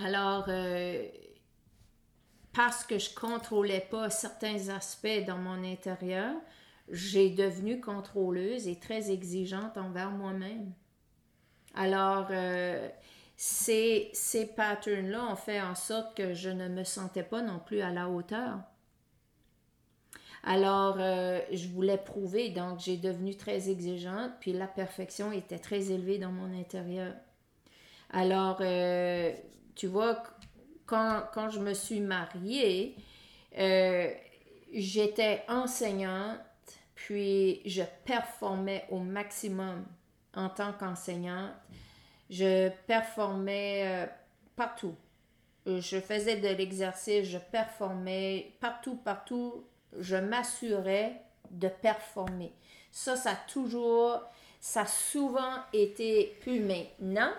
Alors, 0.03 0.45
euh, 0.47 1.07
parce 2.53 2.83
que 2.83 2.99
je 2.99 3.13
contrôlais 3.13 3.87
pas 3.89 4.09
certains 4.09 4.69
aspects 4.69 5.25
dans 5.25 5.37
mon 5.37 5.63
intérieur, 5.63 6.35
j'ai 6.89 7.29
devenu 7.29 7.79
contrôleuse 7.79 8.67
et 8.67 8.77
très 8.77 9.11
exigeante 9.11 9.77
envers 9.77 10.11
moi-même. 10.11 10.73
Alors, 11.73 12.27
euh, 12.31 12.89
ces, 13.37 14.09
ces 14.13 14.45
patterns-là 14.45 15.25
ont 15.31 15.35
fait 15.35 15.61
en 15.61 15.75
sorte 15.75 16.15
que 16.17 16.33
je 16.33 16.49
ne 16.49 16.67
me 16.67 16.83
sentais 16.83 17.23
pas 17.23 17.41
non 17.41 17.59
plus 17.59 17.81
à 17.81 17.91
la 17.91 18.09
hauteur. 18.09 18.59
Alors, 20.43 20.97
euh, 20.99 21.39
je 21.51 21.67
voulais 21.67 21.97
prouver, 21.97 22.49
donc 22.49 22.79
j'ai 22.79 22.97
devenu 22.97 23.35
très 23.35 23.69
exigeante, 23.69 24.31
puis 24.39 24.53
la 24.53 24.67
perfection 24.67 25.31
était 25.31 25.59
très 25.59 25.91
élevée 25.91 26.17
dans 26.17 26.31
mon 26.31 26.51
intérieur. 26.59 27.13
Alors, 28.09 28.57
euh, 28.61 29.31
tu 29.75 29.87
vois, 29.87 30.23
quand, 30.91 31.49
je 31.49 31.59
me 31.59 31.73
suis 31.73 32.01
mariée, 32.01 32.95
euh, 33.57 34.11
j'étais 34.73 35.43
enseignante, 35.47 36.39
puis 36.95 37.61
je 37.65 37.83
performais 38.05 38.85
au 38.89 38.99
maximum 38.99 39.85
en 40.35 40.49
tant 40.49 40.73
qu'enseignante. 40.73 41.53
Je 42.29 42.69
performais 42.87 43.83
euh, 43.85 44.05
partout. 44.55 44.95
Je 45.65 45.99
faisais 45.99 46.37
de 46.37 46.47
l'exercice, 46.47 47.25
je 47.25 47.37
performais 47.37 48.53
partout, 48.59 48.95
partout. 48.95 49.65
Je 49.97 50.15
m'assurais 50.15 51.21
de 51.51 51.67
performer. 51.67 52.53
Ça, 52.91 53.15
ça 53.15 53.31
a 53.31 53.35
toujours, 53.35 54.21
ça 54.59 54.81
a 54.81 54.85
souvent 54.85 55.57
été 55.73 56.37
plus 56.41 56.61
maintenant. 56.61 57.31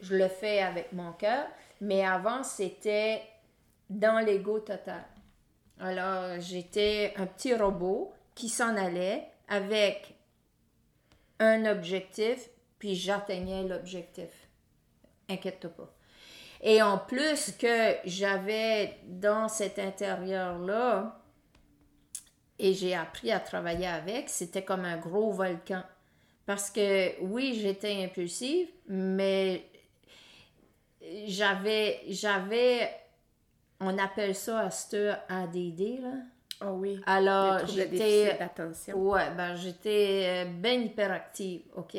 Je 0.00 0.14
le 0.14 0.28
fais 0.28 0.60
avec 0.60 0.92
mon 0.92 1.12
cœur, 1.12 1.46
mais 1.80 2.04
avant, 2.04 2.42
c'était 2.42 3.22
dans 3.88 4.18
l'ego 4.18 4.60
total. 4.60 5.04
Alors, 5.80 6.40
j'étais 6.40 7.14
un 7.16 7.26
petit 7.26 7.54
robot 7.54 8.12
qui 8.34 8.48
s'en 8.48 8.76
allait 8.76 9.28
avec 9.48 10.14
un 11.38 11.66
objectif, 11.66 12.48
puis 12.78 12.94
j'atteignais 12.94 13.62
l'objectif. 13.62 14.48
Inquiète-toi 15.28 15.70
pas. 15.70 15.94
Et 16.60 16.82
en 16.82 16.98
plus 16.98 17.52
que 17.52 17.96
j'avais 18.04 18.98
dans 19.06 19.48
cet 19.48 19.78
intérieur-là, 19.78 21.22
et 22.58 22.74
j'ai 22.74 22.94
appris 22.94 23.30
à 23.30 23.38
travailler 23.38 23.86
avec, 23.86 24.28
c'était 24.28 24.64
comme 24.64 24.84
un 24.84 24.96
gros 24.96 25.30
volcan. 25.30 25.82
Parce 26.44 26.70
que 26.70 27.20
oui, 27.22 27.58
j'étais 27.60 28.02
impulsive, 28.02 28.68
mais 28.88 29.64
j'avais, 31.26 32.00
j'avais, 32.08 32.90
on 33.80 33.96
appelle 33.98 34.34
ça 34.34 34.68
à 35.28 35.42
ADD, 35.42 36.00
là. 36.02 36.12
Ah 36.60 36.72
oui. 36.72 37.00
Alors, 37.06 37.66
j'étais. 37.66 38.36
Ouais, 38.92 39.30
ben 39.36 39.54
j'étais 39.54 40.44
euh, 40.44 40.50
bien 40.50 40.72
hyperactive, 40.72 41.62
OK? 41.76 41.96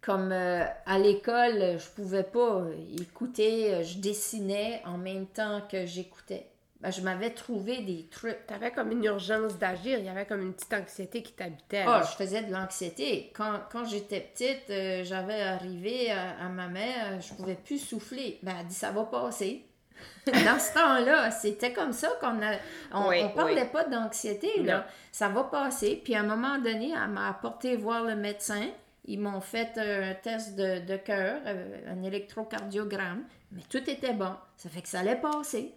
Comme 0.00 0.32
euh, 0.32 0.64
à 0.84 0.98
l'école, 0.98 1.78
je 1.78 1.88
pouvais 1.90 2.24
pas 2.24 2.64
écouter, 2.98 3.84
je 3.84 3.98
dessinais 3.98 4.82
en 4.84 4.98
même 4.98 5.26
temps 5.26 5.62
que 5.70 5.86
j'écoutais. 5.86 6.51
Ben, 6.82 6.90
je 6.90 7.00
m'avais 7.00 7.30
trouvé 7.30 7.82
des 7.82 8.08
trucs. 8.10 8.44
T'avais 8.46 8.72
comme 8.72 8.90
une 8.90 9.04
urgence 9.04 9.56
d'agir, 9.56 9.98
il 10.00 10.04
y 10.04 10.08
avait 10.08 10.26
comme 10.26 10.42
une 10.42 10.52
petite 10.52 10.74
anxiété 10.74 11.22
qui 11.22 11.32
t'habitait. 11.32 11.84
Oh, 11.86 11.98
je 12.02 12.16
faisais 12.16 12.42
de 12.42 12.52
l'anxiété. 12.52 13.30
Quand, 13.34 13.60
quand 13.70 13.84
j'étais 13.84 14.20
petite, 14.20 14.68
euh, 14.70 15.04
j'avais 15.04 15.40
arrivé 15.42 16.10
à, 16.10 16.44
à 16.44 16.48
ma 16.48 16.66
mère, 16.66 17.20
je 17.20 17.32
pouvais 17.34 17.54
plus 17.54 17.78
souffler. 17.78 18.38
Ben, 18.42 18.52
elle 18.60 18.66
dit, 18.66 18.74
ça 18.74 18.90
va 18.90 19.04
passer. 19.04 19.64
Dans 20.26 20.58
ce 20.58 20.74
temps-là, 20.74 21.30
c'était 21.30 21.72
comme 21.72 21.92
ça 21.92 22.08
qu'on 22.20 22.42
a. 22.42 22.54
On, 22.92 23.08
Oui, 23.08 23.20
on 23.24 23.28
parlait 23.28 23.62
oui. 23.62 23.68
pas 23.72 23.84
d'anxiété, 23.84 24.50
Non. 24.58 24.64
là. 24.64 24.86
Ça 25.12 25.28
va 25.28 25.44
passer. 25.44 26.00
Puis 26.02 26.16
à 26.16 26.20
un 26.20 26.24
moment 26.24 26.58
donné, 26.58 26.92
elle 26.92 27.10
m'a 27.10 27.28
apporté 27.28 27.76
voir 27.76 28.02
le 28.02 28.16
médecin. 28.16 28.66
Ils 29.04 29.20
m'ont 29.20 29.40
fait 29.40 29.78
un 29.78 30.14
test 30.14 30.56
de, 30.56 30.80
de 30.84 30.96
cœur, 30.96 31.40
euh, 31.46 31.76
un 31.88 32.02
électrocardiogramme, 32.02 33.24
mais 33.52 33.62
tout 33.68 33.88
était 33.88 34.12
bon. 34.12 34.34
Ça 34.56 34.68
fait 34.68 34.82
que 34.82 34.88
ça 34.88 35.00
allait 35.00 35.16
passer. 35.20 35.74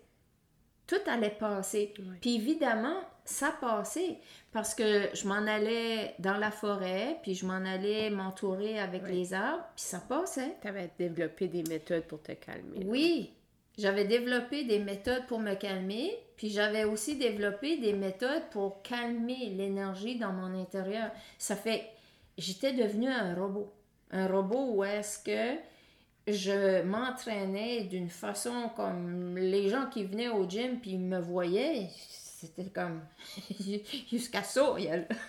Tout 0.87 0.95
allait 1.07 1.29
passer. 1.31 1.93
Oui. 1.99 2.05
Puis 2.21 2.35
évidemment, 2.35 2.99
ça 3.23 3.51
passait 3.59 4.17
parce 4.51 4.75
que 4.75 5.09
je 5.13 5.27
m'en 5.27 5.45
allais 5.47 6.15
dans 6.19 6.37
la 6.37 6.51
forêt, 6.51 7.17
puis 7.23 7.33
je 7.35 7.45
m'en 7.45 7.53
allais 7.65 8.09
m'entourer 8.09 8.79
avec 8.79 9.03
Oui. 9.05 9.11
les 9.13 9.33
arbres, 9.33 9.63
puis 9.75 9.83
ça 9.85 9.99
passait. 9.99 10.55
T'avais 10.61 10.91
développé 10.97 11.47
des 11.47 11.63
méthodes 11.63 12.03
pour 12.03 12.21
te 12.21 12.31
calmer. 12.33 12.79
là. 12.79 12.85
Oui, 12.85 13.33
j'avais 13.77 14.05
développé 14.05 14.63
des 14.63 14.79
méthodes 14.79 15.25
pour 15.27 15.39
me 15.39 15.55
calmer, 15.55 16.15
puis 16.37 16.49
j'avais 16.49 16.83
aussi 16.85 17.15
développé 17.17 17.77
des 17.77 17.93
méthodes 17.93 18.43
pour 18.51 18.81
calmer 18.83 19.49
l'énergie 19.49 20.17
dans 20.17 20.31
mon 20.31 20.53
intérieur. 20.61 21.09
Ça 21.39 21.55
fait, 21.55 21.89
j'étais 22.37 22.73
devenue 22.73 23.09
un 23.09 23.33
robot. 23.35 23.71
Un 24.11 24.27
robot 24.27 24.75
où 24.75 24.83
est-ce 24.83 25.19
que 25.19 25.59
je 26.27 26.81
m'entraînais 26.83 27.83
d'une 27.83 28.09
façon 28.09 28.69
comme 28.75 29.37
les 29.37 29.69
gens 29.69 29.85
qui 29.87 30.05
venaient 30.05 30.29
au 30.29 30.49
gym 30.49 30.79
puis 30.79 30.97
me 30.97 31.19
voyaient, 31.19 31.89
c'était 31.97 32.69
comme 32.69 33.01
jusqu'à 34.09 34.43
ça, 34.43 34.75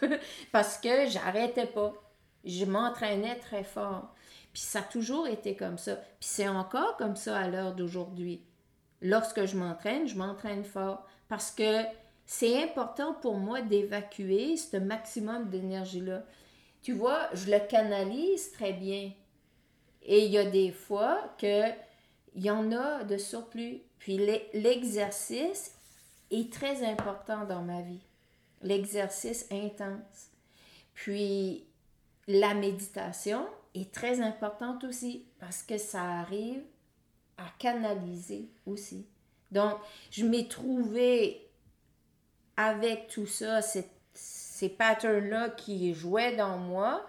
parce 0.52 0.78
que 0.78 1.06
j'arrêtais 1.08 1.66
pas. 1.66 1.94
Je 2.44 2.64
m'entraînais 2.64 3.36
très 3.36 3.64
fort. 3.64 4.14
Puis 4.52 4.62
ça 4.62 4.78
a 4.78 4.82
toujours 4.82 5.26
été 5.26 5.54
comme 5.54 5.76
ça. 5.76 5.96
Puis 5.96 6.28
c'est 6.28 6.48
encore 6.48 6.96
comme 6.96 7.16
ça 7.16 7.38
à 7.38 7.48
l'heure 7.48 7.74
d'aujourd'hui. 7.74 8.40
Lorsque 9.02 9.44
je 9.44 9.56
m'entraîne, 9.56 10.08
je 10.08 10.16
m'entraîne 10.16 10.64
fort 10.64 11.06
parce 11.28 11.50
que 11.50 11.82
c'est 12.24 12.62
important 12.62 13.14
pour 13.14 13.36
moi 13.36 13.60
d'évacuer 13.60 14.56
ce 14.56 14.78
maximum 14.78 15.50
d'énergie-là. 15.50 16.22
Tu 16.82 16.92
vois, 16.92 17.28
je 17.34 17.50
le 17.50 17.58
canalise 17.68 18.52
très 18.52 18.72
bien. 18.72 19.12
Et 20.06 20.24
il 20.24 20.32
y 20.32 20.38
a 20.38 20.44
des 20.44 20.72
fois 20.72 21.34
que 21.38 21.68
il 22.34 22.44
y 22.44 22.50
en 22.50 22.70
a 22.72 23.04
de 23.04 23.16
surplus. 23.18 23.80
Puis 23.98 24.18
l'e- 24.18 24.42
l'exercice 24.54 25.72
est 26.30 26.52
très 26.52 26.84
important 26.84 27.44
dans 27.44 27.62
ma 27.62 27.82
vie. 27.82 28.02
L'exercice 28.62 29.46
intense. 29.50 30.30
Puis 30.94 31.64
la 32.28 32.54
méditation 32.54 33.46
est 33.74 33.92
très 33.92 34.20
importante 34.20 34.84
aussi 34.84 35.26
parce 35.38 35.62
que 35.62 35.78
ça 35.78 36.02
arrive 36.02 36.62
à 37.36 37.44
canaliser 37.58 38.48
aussi. 38.66 39.06
Donc, 39.50 39.78
je 40.10 40.24
m'ai 40.24 40.48
trouvé 40.48 41.46
avec 42.56 43.08
tout 43.08 43.26
ça, 43.26 43.60
ces 44.14 44.68
patterns-là 44.70 45.50
qui 45.50 45.94
jouaient 45.94 46.36
dans 46.36 46.56
moi, 46.56 47.06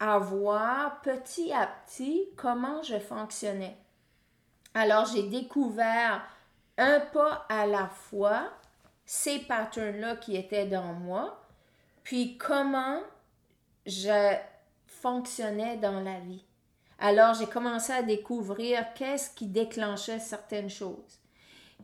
à 0.00 0.18
voir 0.18 1.00
petit 1.00 1.52
à 1.52 1.66
petit 1.66 2.28
comment 2.36 2.82
je 2.82 2.98
fonctionnais. 2.98 3.76
Alors, 4.74 5.06
j'ai 5.06 5.24
découvert 5.24 6.22
un 6.76 7.00
pas 7.00 7.46
à 7.48 7.66
la 7.66 7.88
fois 7.88 8.50
ces 9.04 9.40
patterns-là 9.40 10.16
qui 10.16 10.36
étaient 10.36 10.66
dans 10.66 10.92
moi, 10.92 11.42
puis 12.04 12.38
comment 12.38 13.00
je 13.86 14.34
fonctionnais 14.86 15.76
dans 15.78 16.00
la 16.00 16.20
vie. 16.20 16.44
Alors, 16.98 17.34
j'ai 17.34 17.46
commencé 17.46 17.92
à 17.92 18.02
découvrir 18.02 18.92
qu'est-ce 18.94 19.30
qui 19.30 19.46
déclenchait 19.46 20.18
certaines 20.18 20.70
choses, 20.70 21.20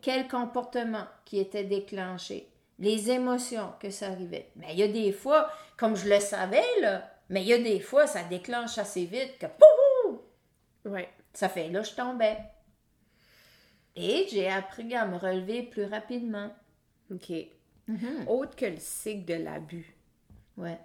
quel 0.01 0.27
comportement 0.27 1.05
qui 1.25 1.39
était 1.39 1.63
déclenché, 1.63 2.49
les 2.79 3.09
émotions 3.11 3.73
que 3.79 3.89
ça 3.89 4.07
arrivait. 4.07 4.51
Mais 4.55 4.73
il 4.73 4.79
y 4.79 4.83
a 4.83 4.87
des 4.87 5.11
fois, 5.11 5.49
comme 5.77 5.95
je 5.95 6.09
le 6.09 6.19
savais, 6.19 6.63
là, 6.81 7.14
mais 7.29 7.41
il 7.41 7.47
y 7.47 7.53
a 7.53 7.57
des 7.57 7.79
fois, 7.79 8.07
ça 8.07 8.23
déclenche 8.23 8.77
assez 8.77 9.05
vite 9.05 9.37
que 9.39 9.45
pouf, 9.47 10.19
Ouais. 10.85 11.09
ça 11.33 11.49
fait 11.49 11.69
là, 11.69 11.81
je 11.83 11.93
tombais. 11.93 12.37
Et 13.95 14.27
j'ai 14.29 14.49
appris 14.49 14.93
à 14.95 15.05
me 15.05 15.17
relever 15.17 15.63
plus 15.63 15.85
rapidement. 15.85 16.53
OK. 17.11 17.31
Autre 18.27 18.55
que 18.55 18.65
le 18.65 18.77
cycle 18.79 19.25
de 19.25 19.35
l'abus, 19.35 19.95
Ouais. 20.57 20.79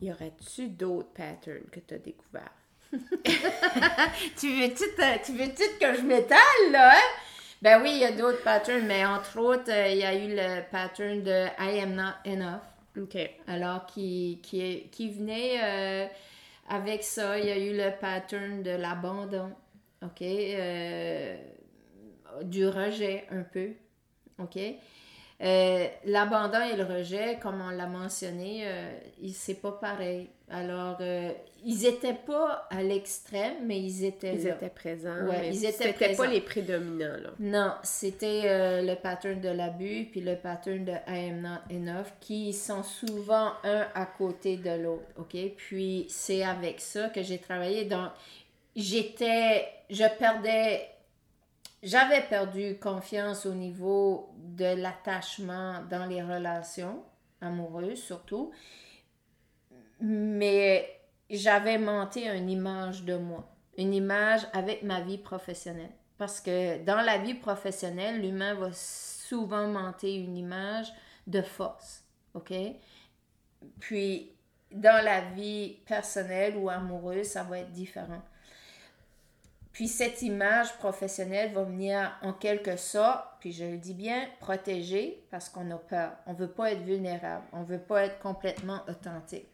y 0.00 0.10
aurait-tu 0.10 0.68
d'autres 0.68 1.12
patterns 1.12 1.64
que 1.70 1.80
tu 1.80 1.94
as 1.94 1.98
découverts? 1.98 2.52
Tu 4.36 4.60
veux-tu 4.60 4.84
tu 5.24 5.32
veux-tu 5.32 5.78
que 5.80 5.94
je 5.96 6.02
m'étale, 6.02 6.70
là, 6.70 6.92
hein? 6.94 7.18
Ben 7.62 7.82
oui, 7.82 7.90
il 7.92 7.98
y 7.98 8.04
a 8.04 8.12
d'autres 8.12 8.42
patterns, 8.42 8.86
mais 8.86 9.04
entre 9.06 9.38
autres, 9.38 9.70
euh, 9.72 9.88
il 9.88 9.98
y 9.98 10.04
a 10.04 10.14
eu 10.14 10.28
le 10.36 10.62
pattern 10.70 11.22
de 11.22 11.46
I 11.58 11.80
am 11.80 11.94
not 11.94 12.14
enough. 12.30 12.60
OK. 13.00 13.16
Alors, 13.46 13.86
qui, 13.86 14.40
qui, 14.42 14.88
qui 14.90 15.10
venait 15.10 15.58
euh, 15.62 16.06
avec 16.68 17.02
ça, 17.02 17.38
il 17.38 17.46
y 17.46 17.50
a 17.50 17.58
eu 17.58 17.76
le 17.76 17.90
pattern 17.98 18.62
de 18.62 18.70
l'abandon, 18.70 19.50
OK? 20.02 20.22
Euh, 20.22 21.36
du 22.42 22.66
rejet, 22.66 23.26
un 23.30 23.42
peu, 23.42 23.70
OK? 24.38 24.58
Euh, 25.42 25.86
l'abandon 26.04 26.60
et 26.72 26.76
le 26.76 26.84
rejet, 26.84 27.38
comme 27.42 27.60
on 27.60 27.70
l'a 27.70 27.86
mentionné, 27.86 28.62
euh, 28.66 28.92
c'est 29.32 29.60
pas 29.60 29.72
pareil. 29.72 30.28
Alors, 30.48 30.96
euh, 31.00 31.32
ils 31.64 31.86
étaient 31.86 32.14
pas 32.14 32.68
à 32.70 32.82
l'extrême, 32.82 33.54
mais 33.66 33.80
ils 33.80 34.04
étaient 34.04 34.34
Ils 34.36 34.44
là. 34.44 34.54
étaient 34.54 34.68
présents. 34.68 35.26
Ouais, 35.26 35.40
mais 35.40 35.48
ils 35.48 35.64
étaient 35.64 35.72
C'était 35.72 35.92
pas 35.92 36.04
présents. 36.24 36.30
les 36.30 36.40
prédominants, 36.40 37.16
là. 37.22 37.30
Non, 37.40 37.72
c'était 37.82 38.42
euh, 38.44 38.82
le 38.82 38.94
pattern 38.94 39.40
de 39.40 39.48
l'abus 39.48 40.06
puis 40.10 40.20
le 40.20 40.36
pattern 40.36 40.84
de 40.84 40.92
I 40.92 41.30
am 41.30 41.40
not 41.40 41.74
enough 41.74 42.06
qui 42.20 42.52
sont 42.52 42.82
souvent 42.84 43.52
un 43.64 43.86
à 43.94 44.06
côté 44.06 44.56
de 44.56 44.70
l'autre, 44.82 45.04
OK? 45.18 45.36
Puis 45.56 46.06
c'est 46.08 46.44
avec 46.44 46.80
ça 46.80 47.08
que 47.08 47.22
j'ai 47.22 47.38
travaillé. 47.38 47.86
Donc, 47.86 48.10
j'étais, 48.76 49.66
je 49.90 50.04
perdais, 50.18 50.88
j'avais 51.84 52.22
perdu 52.22 52.78
confiance 52.80 53.46
au 53.46 53.52
niveau 53.52 54.34
de 54.38 54.74
l'attachement 54.80 55.82
dans 55.90 56.06
les 56.06 56.22
relations 56.22 57.04
amoureuses 57.40 58.02
surtout, 58.02 58.52
mais 60.00 60.88
j'avais 61.30 61.78
monté 61.78 62.28
une 62.28 62.50
image 62.50 63.04
de 63.04 63.16
moi, 63.16 63.48
une 63.76 63.94
image 63.94 64.46
avec 64.52 64.82
ma 64.82 65.00
vie 65.00 65.18
professionnelle. 65.18 65.92
Parce 66.16 66.40
que 66.40 66.82
dans 66.84 67.00
la 67.02 67.18
vie 67.18 67.34
professionnelle, 67.34 68.20
l'humain 68.20 68.54
va 68.54 68.70
souvent 68.72 69.66
monter 69.66 70.14
une 70.14 70.36
image 70.36 70.92
de 71.26 71.42
force, 71.42 72.04
OK? 72.34 72.52
Puis, 73.80 74.32
dans 74.70 75.04
la 75.04 75.22
vie 75.32 75.78
personnelle 75.86 76.56
ou 76.56 76.68
amoureuse, 76.68 77.26
ça 77.26 77.42
va 77.42 77.58
être 77.58 77.72
différent. 77.72 78.22
Puis 79.74 79.88
cette 79.88 80.22
image 80.22 80.78
professionnelle 80.78 81.52
va 81.52 81.64
venir 81.64 82.16
en 82.22 82.32
quelque 82.32 82.76
sorte, 82.76 83.26
puis 83.40 83.52
je 83.52 83.64
le 83.64 83.76
dis 83.76 83.92
bien, 83.92 84.28
protéger 84.38 85.26
parce 85.32 85.48
qu'on 85.48 85.68
a 85.72 85.76
peur. 85.76 86.12
On 86.26 86.32
ne 86.32 86.38
veut 86.38 86.50
pas 86.50 86.70
être 86.70 86.82
vulnérable, 86.82 87.44
on 87.52 87.60
ne 87.60 87.66
veut 87.66 87.80
pas 87.80 88.04
être 88.04 88.20
complètement 88.20 88.80
authentique. 88.88 89.48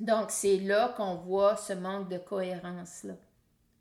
Donc 0.00 0.30
c'est 0.30 0.58
là 0.58 0.92
qu'on 0.98 1.14
voit 1.14 1.56
ce 1.56 1.72
manque 1.72 2.10
de 2.10 2.18
cohérence-là. 2.18 3.14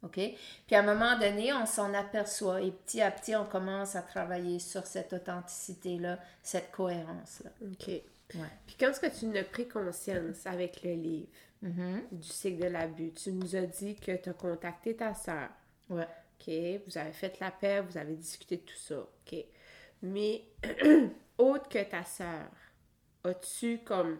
OK? 0.04 0.20
Puis 0.68 0.76
à 0.76 0.80
un 0.80 0.84
moment 0.84 1.20
donné, 1.20 1.52
on 1.52 1.66
s'en 1.66 1.94
aperçoit 1.94 2.62
et 2.62 2.72
petit 2.72 3.02
à 3.02 3.12
petit, 3.12 3.36
on 3.36 3.46
commence 3.46 3.98
à 3.98 4.02
travailler 4.02 4.58
sur 4.58 4.88
cette 4.88 5.12
authenticité-là, 5.12 6.18
cette 6.42 6.72
cohérence-là. 6.72 7.50
OK. 7.70 7.88
Ouais. 7.88 8.48
Puis 8.66 8.78
quand 8.80 8.88
est-ce 8.88 9.02
que 9.02 9.20
tu 9.20 9.26
n'as 9.26 9.44
pris 9.44 9.68
conscience 9.68 10.46
avec 10.46 10.82
le 10.84 10.94
livre? 10.94 11.28
Mhm. 11.62 12.04
du 12.12 12.28
cycle 12.28 12.63
de 12.63 12.67
l'abus? 12.67 13.12
Tu 13.13 13.32
nous 13.32 13.56
as 13.56 13.65
dit 13.65 13.95
que 13.95 14.15
tu 14.15 14.30
as 14.30 14.34
contacté 14.34 14.95
ta 14.95 15.13
sœur. 15.13 15.50
Ouais. 15.89 16.08
OK, 16.39 16.54
vous 16.88 16.97
avez 16.97 17.12
fait 17.12 17.39
la 17.39 17.52
paix, 17.52 17.82
vous 17.82 17.97
avez 17.97 18.15
discuté 18.15 18.58
de 18.58 18.62
tout 18.62 18.78
ça. 18.78 19.00
OK. 19.00 19.36
Mais 20.02 20.43
autre 21.38 21.69
que 21.69 21.84
ta 21.84 22.04
sœur, 22.04 22.50
as-tu 23.24 23.80
comme 23.80 24.17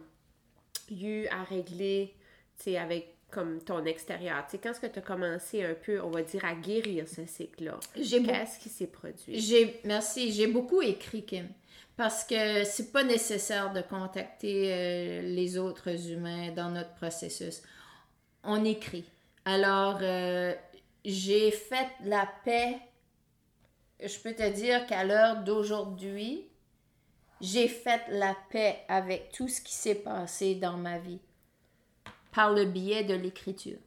eu 0.90 1.26
à 1.26 1.42
régler, 1.42 2.14
tu 2.56 2.64
sais, 2.64 2.78
avec 2.78 3.16
comme 3.30 3.60
ton 3.62 3.84
extérieur? 3.86 4.44
Tu 4.46 4.52
sais, 4.52 4.58
quand 4.58 4.70
est-ce 4.70 4.80
que 4.80 4.86
tu 4.86 4.98
as 4.98 5.02
commencé 5.02 5.64
un 5.64 5.74
peu, 5.74 6.00
on 6.00 6.10
va 6.10 6.22
dire, 6.22 6.44
à 6.44 6.54
guérir 6.54 7.08
ce 7.08 7.26
cycle-là? 7.26 7.80
Qu'est-ce 7.94 8.60
qui 8.60 8.68
s'est 8.68 8.86
produit? 8.86 9.40
J'ai, 9.40 9.80
merci, 9.84 10.30
j'ai 10.32 10.46
beaucoup 10.46 10.82
écrit, 10.82 11.24
Kim, 11.24 11.48
parce 11.96 12.24
que 12.24 12.64
c'est 12.64 12.92
pas 12.92 13.04
nécessaire 13.04 13.72
de 13.72 13.82
contacter 13.82 14.72
euh, 14.72 15.22
les 15.22 15.58
autres 15.58 16.10
humains 16.10 16.50
dans 16.52 16.70
notre 16.70 16.94
processus. 16.94 17.62
On 18.44 18.64
écrit. 18.64 19.04
Alors, 19.44 19.98
euh, 20.02 20.54
j'ai 21.04 21.50
fait 21.50 21.88
la 22.04 22.28
paix 22.44 22.78
je 24.02 24.18
peux 24.18 24.34
te 24.34 24.48
dire 24.50 24.86
qu'à 24.86 25.04
l'heure 25.04 25.42
d'aujourd'hui, 25.44 26.48
j'ai 27.40 27.68
fait 27.68 28.02
la 28.08 28.36
paix 28.50 28.80
avec 28.88 29.30
tout 29.32 29.48
ce 29.48 29.60
qui 29.60 29.74
s'est 29.74 29.96
passé 29.96 30.54
dans 30.54 30.76
ma 30.76 30.98
vie 30.98 31.20
par 32.32 32.52
le 32.52 32.64
biais 32.64 33.04
de 33.04 33.14
l'écriture. 33.14 33.78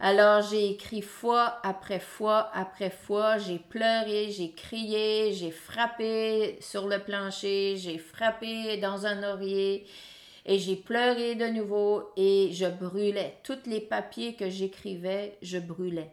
Alors 0.00 0.42
j'ai 0.42 0.70
écrit 0.70 1.02
fois 1.02 1.58
après 1.64 1.98
fois 1.98 2.50
après 2.54 2.90
fois, 2.90 3.38
j'ai 3.38 3.58
pleuré, 3.58 4.30
j'ai 4.30 4.52
crié, 4.52 5.32
j'ai 5.32 5.50
frappé 5.50 6.56
sur 6.60 6.86
le 6.86 7.00
plancher, 7.00 7.76
j'ai 7.76 7.98
frappé 7.98 8.76
dans 8.76 9.06
un 9.06 9.24
oreiller 9.24 9.86
et 10.46 10.58
j'ai 10.60 10.76
pleuré 10.76 11.34
de 11.34 11.46
nouveau 11.46 12.10
et 12.16 12.50
je 12.52 12.66
brûlais. 12.66 13.38
Tous 13.42 13.58
les 13.66 13.80
papiers 13.80 14.34
que 14.34 14.48
j'écrivais, 14.48 15.36
je 15.42 15.58
brûlais. 15.58 16.12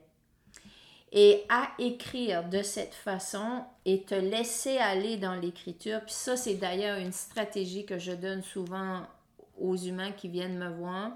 Et 1.11 1.43
à 1.47 1.69
écrire 1.77 2.49
de 2.49 2.63
cette 2.63 2.95
façon 2.95 3.63
et 3.85 4.01
te 4.01 4.15
laisser 4.15 4.77
aller 4.77 5.17
dans 5.17 5.35
l'écriture, 5.35 6.01
puis 6.01 6.15
ça 6.15 6.35
c'est 6.35 6.55
d'ailleurs 6.55 6.97
une 6.97 7.13
stratégie 7.13 7.85
que 7.85 7.99
je 7.99 8.13
donne 8.13 8.41
souvent 8.41 9.03
aux 9.59 9.77
humains 9.77 10.11
qui 10.11 10.27
viennent 10.27 10.57
me 10.57 10.69
voir. 10.69 11.11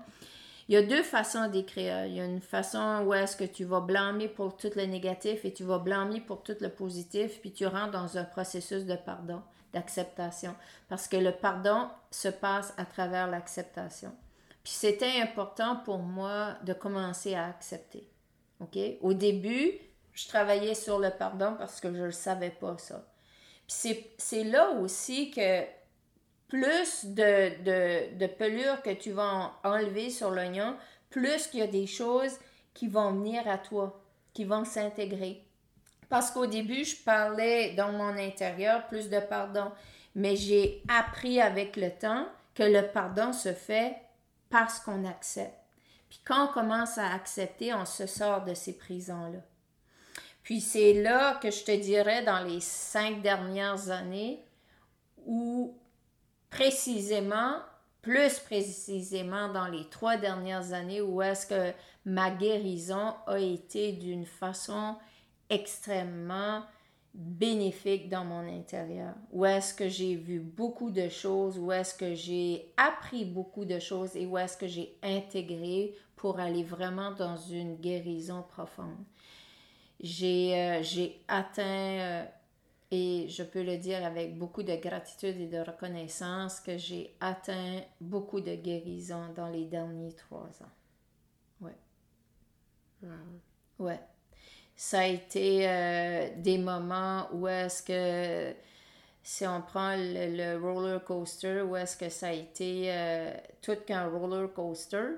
Il 0.70 0.74
y 0.74 0.78
a 0.78 0.84
deux 0.84 1.02
façons 1.02 1.48
d'écrire. 1.48 2.06
Il 2.06 2.14
y 2.14 2.22
a 2.22 2.26
une 2.26 2.42
façon 2.42 3.04
où 3.04 3.14
est-ce 3.16 3.36
que 3.36 3.44
tu 3.44 3.66
vas 3.66 3.80
blâmer 3.82 4.28
pour 4.28 4.56
tout 4.56 4.70
le 4.76 4.86
négatif 4.86 5.44
et 5.44 5.52
tu 5.52 5.64
vas 5.64 5.80
blâmer 5.80 6.22
pour 6.22 6.44
tout 6.44 6.56
le 6.62 6.70
positif, 6.70 7.42
puis 7.42 7.52
tu 7.52 7.66
rentres 7.66 7.90
dans 7.90 8.20
un 8.20 8.24
processus 8.24 8.86
de 8.86 8.96
pardon, 8.96 9.42
d'acceptation. 9.74 10.56
Parce 10.88 11.08
que 11.08 11.18
le 11.18 11.32
pardon 11.32 11.88
se 12.12 12.28
passe 12.28 12.72
à 12.78 12.86
travers 12.86 13.26
l'acceptation. 13.26 14.12
Puis 14.64 14.74
c'était 14.74 15.20
important 15.20 15.78
pour 15.78 15.98
moi 15.98 16.54
de 16.64 16.74
commencer 16.74 17.34
à 17.34 17.48
accepter. 17.48 18.08
OK? 18.60 18.78
Au 19.02 19.14
début, 19.14 19.72
je 20.14 20.28
travaillais 20.28 20.76
sur 20.76 21.00
le 21.00 21.10
pardon 21.10 21.56
parce 21.58 21.82
que 21.82 21.92
je 21.92 22.04
ne 22.04 22.12
savais 22.12 22.52
pas 22.52 22.78
ça. 22.78 23.08
Puis 23.68 24.06
c'est 24.20 24.44
là 24.44 24.70
aussi 24.70 25.32
que 25.32 25.64
plus 26.50 27.06
de, 27.06 28.18
de, 28.18 28.28
pelure 28.28 28.82
que 28.82 28.94
tu 28.94 29.12
vas 29.12 29.54
enlever 29.64 30.10
sur 30.10 30.32
l'oignon, 30.32 30.76
plus 31.10 31.48
qu'il 31.48 31.60
y 31.60 31.64
a 31.64 31.68
des 31.68 31.88
choses 31.88 32.38
qui 32.74 32.88
vont 32.88 33.14
venir 33.14 33.48
à 33.48 33.58
toi, 33.58 34.02
qui 34.34 34.44
vont 34.44 34.66
s'intégrer. 34.66 35.46
Parce 36.10 36.32
qu'au 36.32 36.48
début, 36.48 36.84
je 36.84 36.98
parlais 36.98 37.74
dans 37.76 37.92
mon 37.92 38.18
intérieur 38.18 38.88
plus 38.88 39.10
de 39.10 39.20
pardon, 39.20 39.72
mais 40.16 40.36
j'ai 40.36 40.82
appris 40.88 41.40
avec 41.40 41.78
le 41.78 41.92
temps 41.92 42.28
que 42.56 42.64
le 42.64 42.88
pardon 42.88 43.32
se 43.32 43.54
fait 43.54 43.96
parce 44.50 44.80
qu'on 44.80 45.06
accepte. 45.06 45.54
Puis 46.10 46.20
quand 46.26 46.46
on 46.46 46.54
commence 46.54 46.98
à 46.98 47.14
accepter, 47.14 47.76
on 47.76 47.86
se 47.86 48.08
sort 48.08 48.44
de 48.44 48.56
ces 48.56 48.76
prisons-là. 48.76 49.40
Puis 50.42 50.62
c'est 50.62 50.94
là 50.94 51.36
que 51.36 51.52
je 51.52 51.64
te 51.64 51.76
dirais 51.76 52.24
dans 52.24 52.44
les 52.44 52.60
cinq 52.60 53.22
dernières 53.22 53.92
années 53.92 54.44
où 55.28 55.78
précisément, 56.50 57.58
plus 58.02 58.40
précisément 58.40 59.52
dans 59.52 59.68
les 59.68 59.86
trois 59.90 60.18
dernières 60.18 60.74
années 60.74 61.02
où 61.02 61.22
est-ce 61.22 61.46
que 61.46 61.74
ma 62.06 62.32
guérison 62.32 63.14
a 63.28 63.40
été 63.40 63.92
d'une 63.92 64.26
façon 64.26 64.96
extrêmement 65.50 66.64
bénéfique 67.14 68.08
dans 68.08 68.24
mon 68.24 68.48
intérieur, 68.48 69.16
où 69.32 69.44
est-ce 69.44 69.74
que 69.74 69.90
j'ai 69.90 70.16
vu 70.16 70.40
beaucoup 70.40 70.92
de 70.92 71.10
choses, 71.10 71.58
où 71.58 71.72
est-ce 71.72 71.96
que 71.96 72.14
j'ai 72.14 72.72
appris 72.78 73.26
beaucoup 73.26 73.66
de 73.66 73.80
choses 73.80 74.16
et 74.16 74.26
où 74.26 74.38
est-ce 74.38 74.56
que 74.56 74.68
j'ai 74.68 74.96
intégré 75.02 75.96
pour 76.16 76.40
aller 76.40 76.64
vraiment 76.64 77.12
dans 77.12 77.38
une 77.38 77.78
guérison 77.78 78.44
profonde. 78.44 78.98
J'ai 80.02 80.54
euh, 80.56 81.08
atteint 81.28 81.64
euh, 81.64 82.26
et 82.92 83.28
je 83.30 83.44
peux 83.44 83.62
le 83.62 83.78
dire 83.78 84.04
avec 84.04 84.38
beaucoup 84.38 84.64
de 84.64 84.76
gratitude 84.76 85.40
et 85.40 85.48
de 85.48 85.60
reconnaissance 85.60 86.60
que 86.60 86.78
j'ai 86.78 87.16
atteint 87.20 87.82
beaucoup 88.02 88.42
de 88.42 88.56
guérison 88.56 89.32
dans 89.36 89.50
les 89.50 89.66
derniers 89.66 90.14
trois 90.14 90.50
ans. 90.64 90.72
Ouais. 91.62 91.78
Ouais. 93.78 94.00
Ça 94.76 95.02
a 95.02 95.06
été 95.06 95.70
euh, 95.70 96.30
des 96.38 96.58
moments 96.58 97.28
où 97.34 97.48
est-ce 97.48 97.84
que, 97.84 98.56
si 99.22 99.46
on 99.46 99.62
prend 99.62 99.96
le, 99.96 100.58
roller 100.58 101.04
coaster, 101.04 101.62
où 101.62 101.76
est-ce 101.76 101.96
que 101.96 102.10
ça 102.10 102.30
a 102.30 102.32
été 102.32 102.86
euh, 102.88 103.34
tout 103.62 103.78
qu'un 103.86 104.08
roller 104.08 104.52
coaster, 104.52 105.18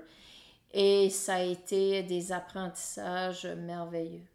et 0.72 1.08
ça 1.10 1.36
a 1.36 1.42
été 1.42 2.02
des 2.02 2.32
apprentissages 2.32 3.46
merveilleux. 3.46 4.26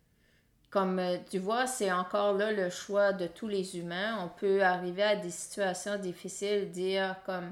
Comme 0.77 0.99
euh, 0.99 1.17
tu 1.27 1.39
vois, 1.39 1.65
c'est 1.65 1.91
encore 1.91 2.33
là 2.33 2.51
le 2.51 2.69
choix 2.69 3.11
de 3.11 3.25
tous 3.25 3.47
les 3.47 3.79
humains. 3.79 4.23
On 4.23 4.27
peut 4.27 4.61
arriver 4.61 5.01
à 5.01 5.15
des 5.15 5.31
situations 5.31 5.97
difficiles, 5.97 6.69
dire 6.69 7.15
comme 7.25 7.51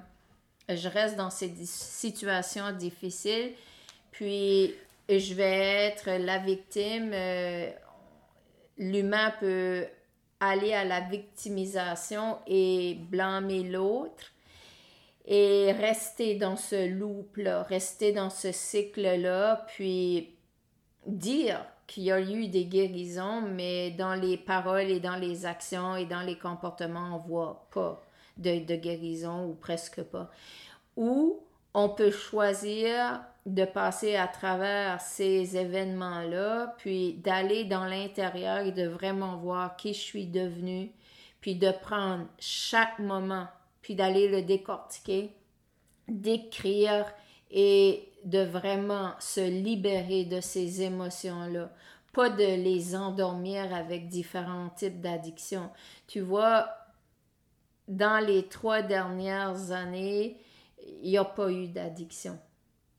je 0.69 0.87
reste 0.87 1.15
dans 1.15 1.31
ces 1.31 1.51
situations 1.65 2.71
difficiles, 2.71 3.53
puis 4.11 4.75
je 5.09 5.33
vais 5.33 5.87
être 5.87 6.07
la 6.11 6.37
victime. 6.37 7.09
Euh, 7.15 7.71
l'humain 8.77 9.33
peut 9.39 9.87
aller 10.39 10.73
à 10.73 10.85
la 10.85 10.99
victimisation 10.99 12.37
et 12.45 12.99
blâmer 13.09 13.63
l'autre 13.63 14.33
et 15.25 15.71
rester 15.71 16.35
dans 16.35 16.57
ce 16.57 16.89
loop-là, 16.89 17.63
rester 17.63 18.11
dans 18.11 18.29
ce 18.29 18.51
cycle-là, 18.51 19.65
puis 19.67 20.29
dire 21.07 21.65
qu'il 21.87 22.03
y 22.03 22.11
a 22.11 22.19
eu 22.19 22.47
des 22.47 22.65
guérisons, 22.65 23.41
mais 23.41 23.91
dans 23.91 24.15
les 24.15 24.37
paroles 24.37 24.89
et 24.89 24.99
dans 24.99 25.15
les 25.15 25.45
actions 25.45 25.95
et 25.95 26.05
dans 26.05 26.21
les 26.21 26.37
comportements, 26.37 27.15
on 27.15 27.27
voit 27.27 27.67
pas 27.71 28.01
de, 28.37 28.65
de 28.65 28.75
guérison 28.75 29.45
ou 29.47 29.53
presque 29.53 30.01
pas. 30.03 30.29
Ou 30.97 31.39
on 31.73 31.89
peut 31.89 32.11
choisir 32.11 33.21
de 33.45 33.65
passer 33.65 34.15
à 34.15 34.27
travers 34.27 35.01
ces 35.01 35.55
événements-là, 35.57 36.73
puis 36.77 37.13
d'aller 37.13 37.65
dans 37.65 37.85
l'intérieur 37.85 38.65
et 38.65 38.71
de 38.71 38.87
vraiment 38.87 39.37
voir 39.37 39.75
qui 39.75 39.93
je 39.93 39.99
suis 39.99 40.25
devenue, 40.25 40.91
puis 41.41 41.55
de 41.55 41.71
prendre 41.71 42.25
chaque 42.39 42.97
moment, 42.97 43.47
puis 43.81 43.93
d'aller 43.93 44.27
le 44.27 44.41
décortiquer, 44.41 45.31
d'écrire 46.07 47.05
et 47.55 48.11
de 48.25 48.39
vraiment 48.39 49.13
se 49.19 49.39
libérer 49.39 50.25
de 50.25 50.41
ces 50.41 50.81
émotions-là, 50.81 51.71
pas 52.11 52.29
de 52.29 52.43
les 52.43 52.95
endormir 52.95 53.73
avec 53.73 54.09
différents 54.09 54.69
types 54.69 54.99
d'addictions. 54.99 55.69
Tu 56.05 56.19
vois, 56.19 56.67
dans 57.87 58.23
les 58.23 58.47
trois 58.47 58.81
dernières 58.81 59.71
années, 59.71 60.37
il 61.01 61.09
n'y 61.09 61.17
a 61.17 61.23
pas 61.23 61.49
eu 61.49 61.67
d'addiction. 61.67 62.37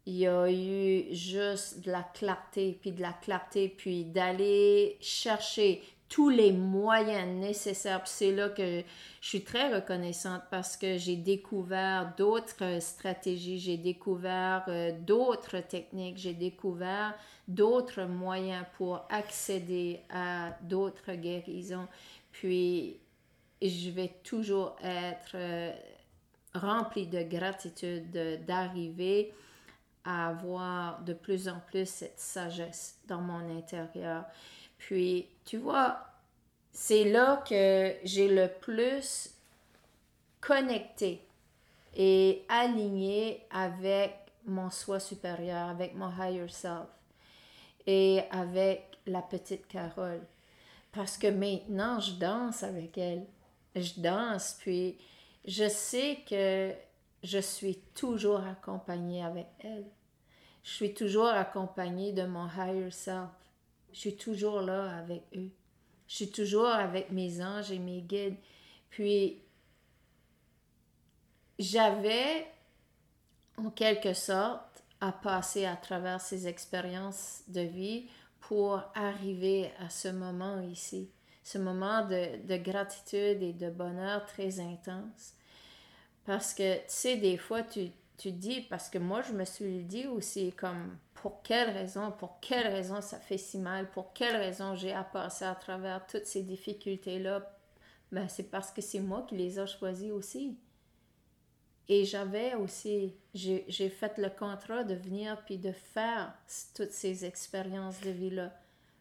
Il 0.07 0.14
y 0.14 0.27
a 0.27 0.51
eu 0.51 1.14
juste 1.14 1.85
de 1.85 1.90
la 1.90 2.03
clarté, 2.03 2.79
puis 2.81 2.92
de 2.92 3.03
la 3.03 3.12
clarté, 3.12 3.69
puis 3.69 4.05
d'aller 4.05 4.97
chercher 5.01 5.83
tous 6.09 6.29
les 6.29 6.53
moyens 6.53 7.29
nécessaires. 7.29 8.03
C'est 8.05 8.33
là 8.33 8.49
que 8.49 8.83
je 9.21 9.29
suis 9.29 9.42
très 9.42 9.75
reconnaissante 9.75 10.42
parce 10.51 10.77
que 10.77 10.97
j'ai 10.99 11.16
découvert 11.16 12.14
d'autres 12.16 12.81
stratégies, 12.81 13.59
j'ai 13.59 13.77
découvert 13.77 14.64
euh, 14.69 14.92
d'autres 14.92 15.61
techniques, 15.61 16.19
j'ai 16.19 16.35
découvert 16.35 17.14
d'autres 17.49 18.05
moyens 18.05 18.64
pour 18.77 19.05
accéder 19.11 20.01
à 20.11 20.51
d'autres 20.62 21.12
guérisons. 21.12 21.88
Puis, 22.33 22.99
je 23.62 23.90
vais 23.90 24.12
toujours 24.23 24.77
être 24.83 25.33
euh, 25.35 25.73
remplie 26.55 27.07
de 27.07 27.23
gratitude 27.23 28.11
d'arriver 28.47 29.33
à 30.05 30.29
avoir 30.29 31.03
de 31.03 31.12
plus 31.14 31.49
en 31.49 31.61
plus 31.66 31.88
cette 31.88 32.21
sagesse 32.21 32.99
dans 33.09 33.21
mon 33.21 33.59
intérieur. 33.59 34.25
Puis, 34.79 35.27
tu 35.45 35.59
vois, 35.59 35.99
c'est 36.73 37.05
là 37.05 37.43
que 37.49 37.95
j'ai 38.05 38.29
le 38.29 38.49
plus 38.49 39.31
connecté 40.41 41.27
et 41.95 42.45
aligné 42.49 43.43
avec 43.51 44.15
mon 44.45 44.70
soi 44.70 45.01
supérieur, 45.01 45.68
avec 45.68 45.95
mon 45.95 46.11
higher 46.11 46.49
self 46.49 46.87
et 47.87 48.22
avec 48.31 48.99
la 49.07 49.22
petite 49.22 49.66
Carole. 49.66 50.20
Parce 50.93 51.18
que 51.18 51.27
maintenant, 51.29 52.01
je 52.01 52.12
danse 52.12 52.62
avec 52.62 52.97
elle. 52.99 53.27
Je 53.74 54.01
danse, 54.01 54.57
puis 54.61 54.99
je 55.45 55.68
sais 55.68 56.18
que 56.29 56.72
je 57.22 57.39
suis 57.39 57.77
toujours 57.95 58.41
accompagnée 58.41 59.24
avec 59.24 59.47
elle. 59.61 59.85
Je 60.62 60.70
suis 60.70 60.95
toujours 60.95 61.29
accompagnée 61.29 62.12
de 62.12 62.24
mon 62.24 62.49
higher 62.49 62.91
self. 62.91 63.31
Je 63.97 64.01
suis 64.01 64.16
toujours 64.16 64.61
là 64.61 64.94
avec 64.99 65.22
eux. 65.34 65.49
Je 66.07 66.16
suis 66.16 66.30
toujours 66.30 66.68
avec 66.68 67.11
mes 67.11 67.42
anges 67.42 67.72
et 67.72 67.78
mes 67.78 68.03
guides. 68.03 68.36
Puis, 68.90 69.40
j'avais, 71.59 72.47
en 73.57 73.70
quelque 73.70 74.12
sorte, 74.12 74.84
à 75.01 75.12
passer 75.12 75.64
à 75.64 75.76
travers 75.76 76.20
ces 76.20 76.47
expériences 76.47 77.40
de 77.49 77.62
vie 77.62 78.07
pour 78.40 78.82
arriver 78.94 79.70
à 79.78 79.88
ce 79.88 80.09
moment 80.09 80.61
ici. 80.61 81.09
ce 81.42 81.57
moment 81.57 82.05
de, 82.05 82.47
de 82.47 82.57
gratitude 82.59 83.42
et 83.42 83.55
de 83.55 83.70
bonheur 83.70 84.26
très 84.26 84.61
intense. 84.61 85.32
Parce 86.26 86.53
que, 86.53 86.76
tu 86.80 86.82
sais, 86.88 87.16
des 87.16 87.38
fois, 87.38 87.62
tu, 87.62 87.90
tu 88.18 88.30
dis, 88.30 88.61
parce 88.61 88.90
que 88.90 88.99
moi, 88.99 89.22
je 89.22 89.32
me 89.32 89.47
suis 89.47 89.84
dit 89.84 90.07
aussi, 90.07 90.53
comme, 90.53 90.99
pour 91.17 91.43
quelle 91.43 91.71
raison, 91.71 92.12
pour 92.12 92.41
quelle 92.41 92.69
raison 92.69 93.01
ça 93.01 93.19
fait 93.19 93.39
si 93.39 93.59
mal, 93.59 93.91
pour 93.91 94.12
quelle 94.12 94.37
raison 94.37 94.75
j'ai 94.75 94.93
à 94.93 95.03
passer 95.03 95.45
à 95.45 95.55
travers 95.55 96.07
toutes 96.07 96.27
ces 96.27 96.43
difficultés-là, 96.43 97.43
ben, 98.12 98.29
c'est 98.29 98.51
parce 98.51 98.71
que 98.71 98.81
c'est 98.81 99.01
moi 99.01 99.25
qui 99.29 99.37
les 99.37 99.59
ai 99.59 99.67
choisies 99.67 100.12
aussi. 100.12 100.59
Et 101.89 102.05
j'avais 102.05 102.55
aussi, 102.55 103.14
j'ai 103.35 103.89
fait 103.89 104.19
le 104.19 104.29
contrat 104.29 104.85
de 104.85 104.95
venir 104.95 105.43
puis 105.45 105.57
de 105.57 105.73
faire 105.73 106.35
toutes 106.75 106.93
ces 106.93 107.25
expériences 107.25 108.01
de 108.01 108.11
vie-là. 108.11 108.53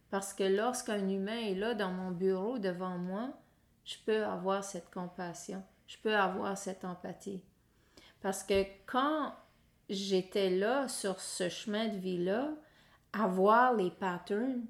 Parce 0.09 0.33
que 0.33 0.43
lorsqu'un 0.43 1.09
humain 1.09 1.39
est 1.39 1.55
là 1.55 1.73
dans 1.73 1.91
mon 1.91 2.11
bureau 2.11 2.59
devant 2.59 2.97
moi, 2.97 3.33
je 3.83 3.95
peux 4.05 4.23
avoir 4.23 4.63
cette 4.63 4.89
compassion, 4.91 5.63
je 5.87 5.97
peux 5.97 6.15
avoir 6.15 6.57
cette 6.57 6.85
empathie. 6.85 7.41
Parce 8.21 8.43
que 8.43 8.63
quand 8.85 9.33
j'étais 9.89 10.49
là 10.49 10.87
sur 10.87 11.19
ce 11.19 11.49
chemin 11.49 11.87
de 11.87 11.97
vie-là, 11.97 12.49
à 13.13 13.27
voir 13.27 13.73
les 13.73 13.91
patterns, 13.91 14.65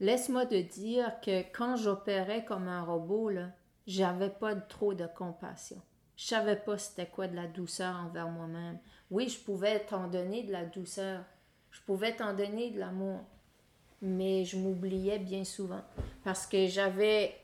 laisse-moi 0.00 0.46
te 0.46 0.60
dire 0.60 1.20
que 1.20 1.40
quand 1.52 1.76
j'opérais 1.76 2.44
comme 2.44 2.68
un 2.68 2.82
robot, 2.82 3.30
là, 3.30 3.50
j'avais 3.86 4.30
pas 4.30 4.54
trop 4.54 4.94
de 4.94 5.06
compassion. 5.06 5.80
Je 6.16 6.26
savais 6.26 6.56
pas 6.56 6.78
c'était 6.78 7.06
quoi 7.06 7.28
de 7.28 7.36
la 7.36 7.46
douceur 7.46 7.94
envers 7.96 8.28
moi-même. 8.28 8.78
Oui, 9.10 9.28
je 9.28 9.38
pouvais 9.38 9.80
t'en 9.80 10.08
donner 10.08 10.42
de 10.44 10.52
la 10.52 10.64
douceur. 10.64 11.24
Je 11.70 11.80
pouvais 11.82 12.16
t'en 12.16 12.32
donner 12.32 12.70
de 12.70 12.78
l'amour. 12.78 13.20
Mais 14.00 14.44
je 14.44 14.56
m'oubliais 14.56 15.18
bien 15.18 15.44
souvent. 15.44 15.82
Parce 16.24 16.46
que 16.46 16.66
j'avais, 16.66 17.34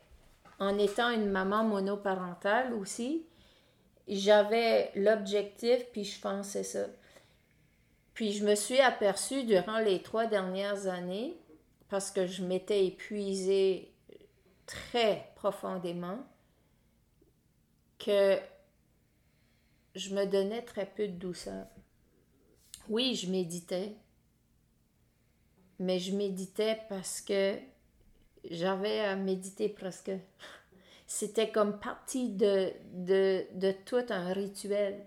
en 0.58 0.78
étant 0.78 1.10
une 1.10 1.30
maman 1.30 1.64
monoparentale 1.64 2.72
aussi, 2.74 3.26
j'avais 4.08 4.90
l'objectif, 4.94 5.84
puis 5.92 6.04
je 6.04 6.20
pensais 6.20 6.64
ça. 6.64 6.86
Puis 8.14 8.32
je 8.32 8.44
me 8.44 8.54
suis 8.54 8.78
aperçue 8.78 9.44
durant 9.44 9.78
les 9.78 10.02
trois 10.02 10.26
dernières 10.26 10.86
années, 10.86 11.36
parce 11.88 12.10
que 12.10 12.26
je 12.26 12.42
m'étais 12.42 12.86
épuisée 12.86 13.92
très 14.66 15.30
profondément, 15.34 16.18
que 17.98 18.38
je 19.94 20.14
me 20.14 20.26
donnais 20.26 20.62
très 20.62 20.86
peu 20.86 21.06
de 21.06 21.12
douceur. 21.12 21.66
Oui, 22.88 23.14
je 23.14 23.30
méditais, 23.30 23.94
mais 25.78 25.98
je 25.98 26.14
méditais 26.14 26.80
parce 26.88 27.20
que 27.20 27.56
j'avais 28.50 29.00
à 29.00 29.16
méditer 29.16 29.68
presque. 29.68 30.12
C'était 31.14 31.52
comme 31.52 31.78
partie 31.78 32.30
de, 32.30 32.72
de, 32.94 33.44
de 33.52 33.72
tout 33.84 34.02
un 34.08 34.32
rituel. 34.32 35.04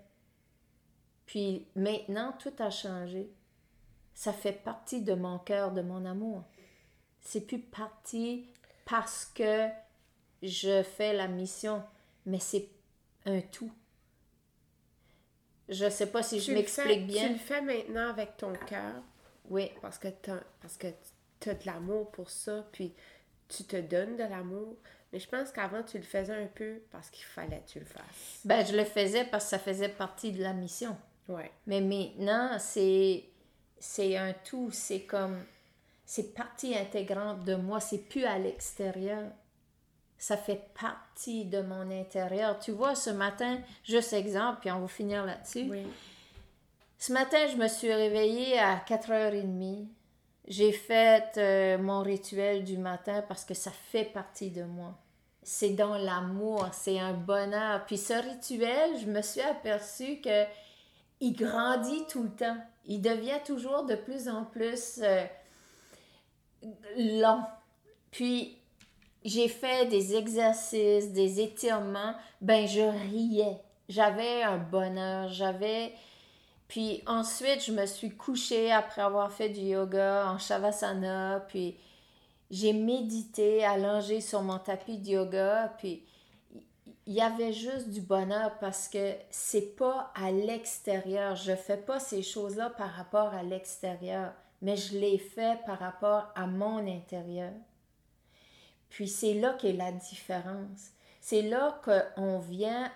Puis 1.25 1.65
maintenant, 1.75 2.31
tout 2.37 2.53
a 2.59 2.69
changé. 2.69 3.27
Ça 4.13 4.31
fait 4.31 4.53
partie 4.53 5.01
de 5.01 5.15
mon 5.15 5.39
cœur, 5.39 5.71
de 5.71 5.81
mon 5.81 6.05
amour. 6.05 6.43
C'est 7.21 7.41
plus 7.41 7.57
partie 7.57 8.45
parce 8.85 9.25
que 9.25 9.67
je 10.43 10.83
fais 10.83 11.11
la 11.11 11.27
mission, 11.27 11.81
mais 12.27 12.39
c'est 12.39 12.69
un 13.25 13.41
tout. 13.41 13.71
Je 15.69 15.89
sais 15.89 16.11
pas 16.11 16.21
si 16.21 16.39
je 16.39 16.51
m'explique 16.51 17.07
bien. 17.07 17.25
Tu 17.25 17.33
le 17.33 17.39
fais 17.39 17.61
maintenant 17.63 18.09
avec 18.11 18.37
ton 18.37 18.53
cœur. 18.53 19.01
Oui. 19.49 19.71
Parce 19.81 19.97
que 19.97 20.09
tu 20.09 20.29
parce 20.61 20.77
que 20.77 20.85
as 21.47 21.53
de 21.55 21.65
l'amour 21.65 22.11
pour 22.11 22.29
ça, 22.29 22.63
puis 22.71 22.93
tu 23.49 23.63
te 23.63 23.81
donnes 23.81 24.17
de 24.17 24.23
l'amour. 24.23 24.77
Mais 25.15 25.21
je 25.21 25.29
pense 25.29 25.49
qu'avant, 25.53 25.81
tu 25.81 25.97
le 25.97 26.03
faisais 26.03 26.35
un 26.35 26.47
peu 26.47 26.81
parce 26.91 27.09
qu'il 27.09 27.23
fallait 27.23 27.61
que 27.65 27.71
tu 27.71 27.79
le 27.79 27.85
fasses. 27.85 28.41
Ben, 28.43 28.65
je 28.65 28.75
le 28.75 28.83
faisais 28.83 29.23
parce 29.23 29.45
que 29.45 29.49
ça 29.51 29.59
faisait 29.59 29.87
partie 29.87 30.33
de 30.33 30.43
la 30.43 30.51
mission. 30.51 30.97
Ouais. 31.29 31.49
Mais 31.67 31.79
maintenant, 31.79 32.57
c'est 32.59 33.23
c'est 33.79 34.17
un 34.17 34.33
tout, 34.33 34.71
c'est 34.73 35.03
comme 35.03 35.41
c'est 36.05 36.33
partie 36.33 36.75
intégrante 36.77 37.45
de 37.45 37.55
moi, 37.55 37.79
c'est 37.79 37.99
plus 38.09 38.25
à 38.25 38.37
l'extérieur 38.37 39.23
ça 40.17 40.37
fait 40.37 40.69
partie 40.79 41.45
de 41.45 41.61
mon 41.61 41.91
intérieur. 41.91 42.57
Tu 42.57 42.71
vois, 42.71 42.95
ce 42.95 43.11
matin, 43.11 43.59
juste 43.83 44.11
exemple, 44.13 44.59
puis 44.61 44.71
on 44.71 44.79
va 44.79 44.87
finir 44.87 45.23
là-dessus. 45.25 45.69
Ce 46.97 47.13
matin, 47.13 47.45
je 47.51 47.57
me 47.57 47.67
suis 47.67 47.93
réveillée 47.93 48.57
à 48.57 48.77
4h30. 48.77 49.85
J'ai 50.47 50.71
fait 50.71 51.37
euh, 51.37 51.77
mon 51.77 52.01
rituel 52.01 52.63
du 52.63 52.77
matin 52.77 53.23
parce 53.27 53.45
que 53.45 53.53
ça 53.53 53.71
fait 53.71 54.05
partie 54.05 54.51
de 54.51 54.63
moi. 54.63 54.97
C'est 55.47 55.69
dans 55.69 55.95
l'amour, 55.95 56.67
c'est 56.71 56.99
un 56.99 57.13
bonheur. 57.13 57.85
Puis 57.85 57.99
ce 57.99 58.13
rituel, 58.13 58.99
je 58.99 59.05
me 59.05 59.21
suis 59.21 59.41
aperçue 59.41 60.19
que 60.19 60.43
il 61.21 61.33
grandit 61.33 62.03
tout 62.09 62.23
le 62.23 62.31
temps. 62.31 62.57
Il 62.85 62.99
devient 62.99 63.39
toujours 63.45 63.83
de 63.85 63.93
plus 63.93 64.27
en 64.27 64.43
plus 64.43 64.99
euh, 65.03 65.23
long. 66.97 67.43
Puis 68.09 68.57
j'ai 69.23 69.47
fait 69.47 69.85
des 69.87 70.15
exercices, 70.15 71.11
des 71.13 71.39
étirements, 71.39 72.15
ben 72.41 72.67
je 72.67 72.81
riais. 72.81 73.61
J'avais 73.87 74.41
un 74.41 74.57
bonheur, 74.57 75.29
j'avais... 75.29 75.93
Puis 76.67 77.03
ensuite, 77.05 77.63
je 77.63 77.71
me 77.71 77.85
suis 77.85 78.09
couchée 78.09 78.71
après 78.71 79.03
avoir 79.03 79.31
fait 79.31 79.49
du 79.49 79.61
yoga 79.61 80.31
en 80.31 80.39
Shavasana, 80.39 81.45
puis 81.47 81.75
j'ai 82.51 82.73
médité 82.73 83.63
allongée 83.65 84.21
sur 84.21 84.41
mon 84.41 84.59
tapis 84.59 84.97
de 84.97 85.09
yoga, 85.09 85.73
puis 85.77 86.03
il 87.07 87.13
y 87.13 87.21
avait 87.21 87.53
juste 87.53 87.89
du 87.89 88.01
bonheur 88.01 88.57
parce 88.59 88.87
que 88.87 89.13
c'est 89.29 89.75
pas 89.75 90.11
à 90.15 90.31
l'extérieur. 90.31 91.35
Je 91.35 91.55
fais 91.55 91.77
pas 91.77 91.99
ces 91.99 92.23
choses-là 92.23 92.71
par 92.71 92.91
rapport 92.91 93.33
à 93.33 93.43
l'extérieur, 93.43 94.33
mais 94.61 94.75
je 94.75 94.97
les 94.97 95.17
fais 95.17 95.57
par 95.65 95.79
rapport 95.79 96.31
à 96.35 96.47
mon 96.47 96.79
intérieur. 96.87 97.53
Puis 98.89 99.07
c'est 99.07 99.35
là 99.35 99.53
qu'est 99.53 99.73
la 99.73 99.91
différence. 99.91 100.91
C'est 101.21 101.41
là 101.41 101.79
qu'on 101.83 102.39
vient 102.39 102.91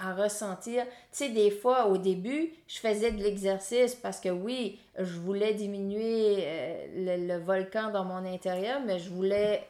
à 0.00 0.14
ressentir. 0.14 0.84
Tu 0.84 0.90
sais, 1.10 1.28
des 1.30 1.50
fois, 1.50 1.86
au 1.86 1.96
début, 1.96 2.52
je 2.66 2.78
faisais 2.78 3.12
de 3.12 3.22
l'exercice 3.22 3.94
parce 3.94 4.20
que 4.20 4.28
oui, 4.28 4.78
je 4.98 5.18
voulais 5.18 5.54
diminuer 5.54 6.36
euh, 6.40 7.16
le, 7.26 7.38
volcan 7.38 7.90
dans 7.90 8.04
mon 8.04 8.24
intérieur, 8.24 8.80
mais 8.84 8.98
je 8.98 9.10
voulais, 9.10 9.66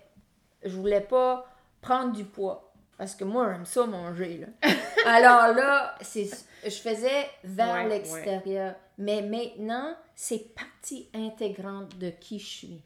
je 0.64 0.74
voulais 0.76 1.00
pas 1.00 1.46
prendre 1.80 2.12
du 2.12 2.24
poids. 2.24 2.72
Parce 2.98 3.14
que 3.14 3.24
moi, 3.24 3.52
j'aime 3.52 3.66
ça 3.66 3.86
manger, 3.86 4.38
là. 4.38 4.70
Alors 5.06 5.54
là, 5.54 5.94
c'est, 6.00 6.28
je 6.64 6.70
faisais 6.70 7.28
vers 7.44 7.86
l'extérieur. 7.86 8.74
Mais 8.98 9.20
maintenant, 9.20 9.94
c'est 10.14 10.54
partie 10.54 11.08
intégrante 11.14 11.98
de 11.98 12.08
qui 12.08 12.38
je 12.38 12.46
suis. 12.46 12.82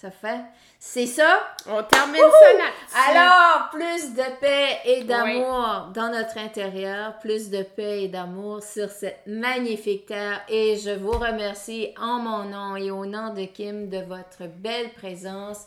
Ça 0.00 0.10
fait. 0.10 0.40
C'est 0.78 1.04
ça? 1.04 1.40
On 1.66 1.82
termine 1.82 2.22
ça 2.22 2.52
là-dessus. 2.54 3.10
Alors, 3.10 3.68
plus 3.68 4.14
de 4.14 4.40
paix 4.40 4.78
et 4.86 5.04
d'amour 5.04 5.90
dans 5.92 6.10
notre 6.10 6.38
intérieur, 6.38 7.18
plus 7.18 7.50
de 7.50 7.62
paix 7.62 8.04
et 8.04 8.08
d'amour 8.08 8.62
sur 8.62 8.88
cette 8.88 9.20
magnifique 9.26 10.06
terre. 10.06 10.40
Et 10.48 10.78
je 10.78 10.92
vous 10.92 11.12
remercie 11.12 11.92
en 12.00 12.18
mon 12.18 12.44
nom 12.44 12.76
et 12.76 12.90
au 12.90 13.04
nom 13.04 13.34
de 13.34 13.44
Kim 13.44 13.90
de 13.90 13.98
votre 13.98 14.46
belle 14.46 14.90
présence 14.94 15.66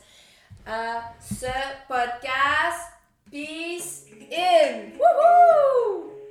à 0.65 1.01
ce 1.21 1.45
podcast. 1.87 2.89
Peace 3.29 4.05
in. 4.31 4.97
Woohoo! 4.97 6.22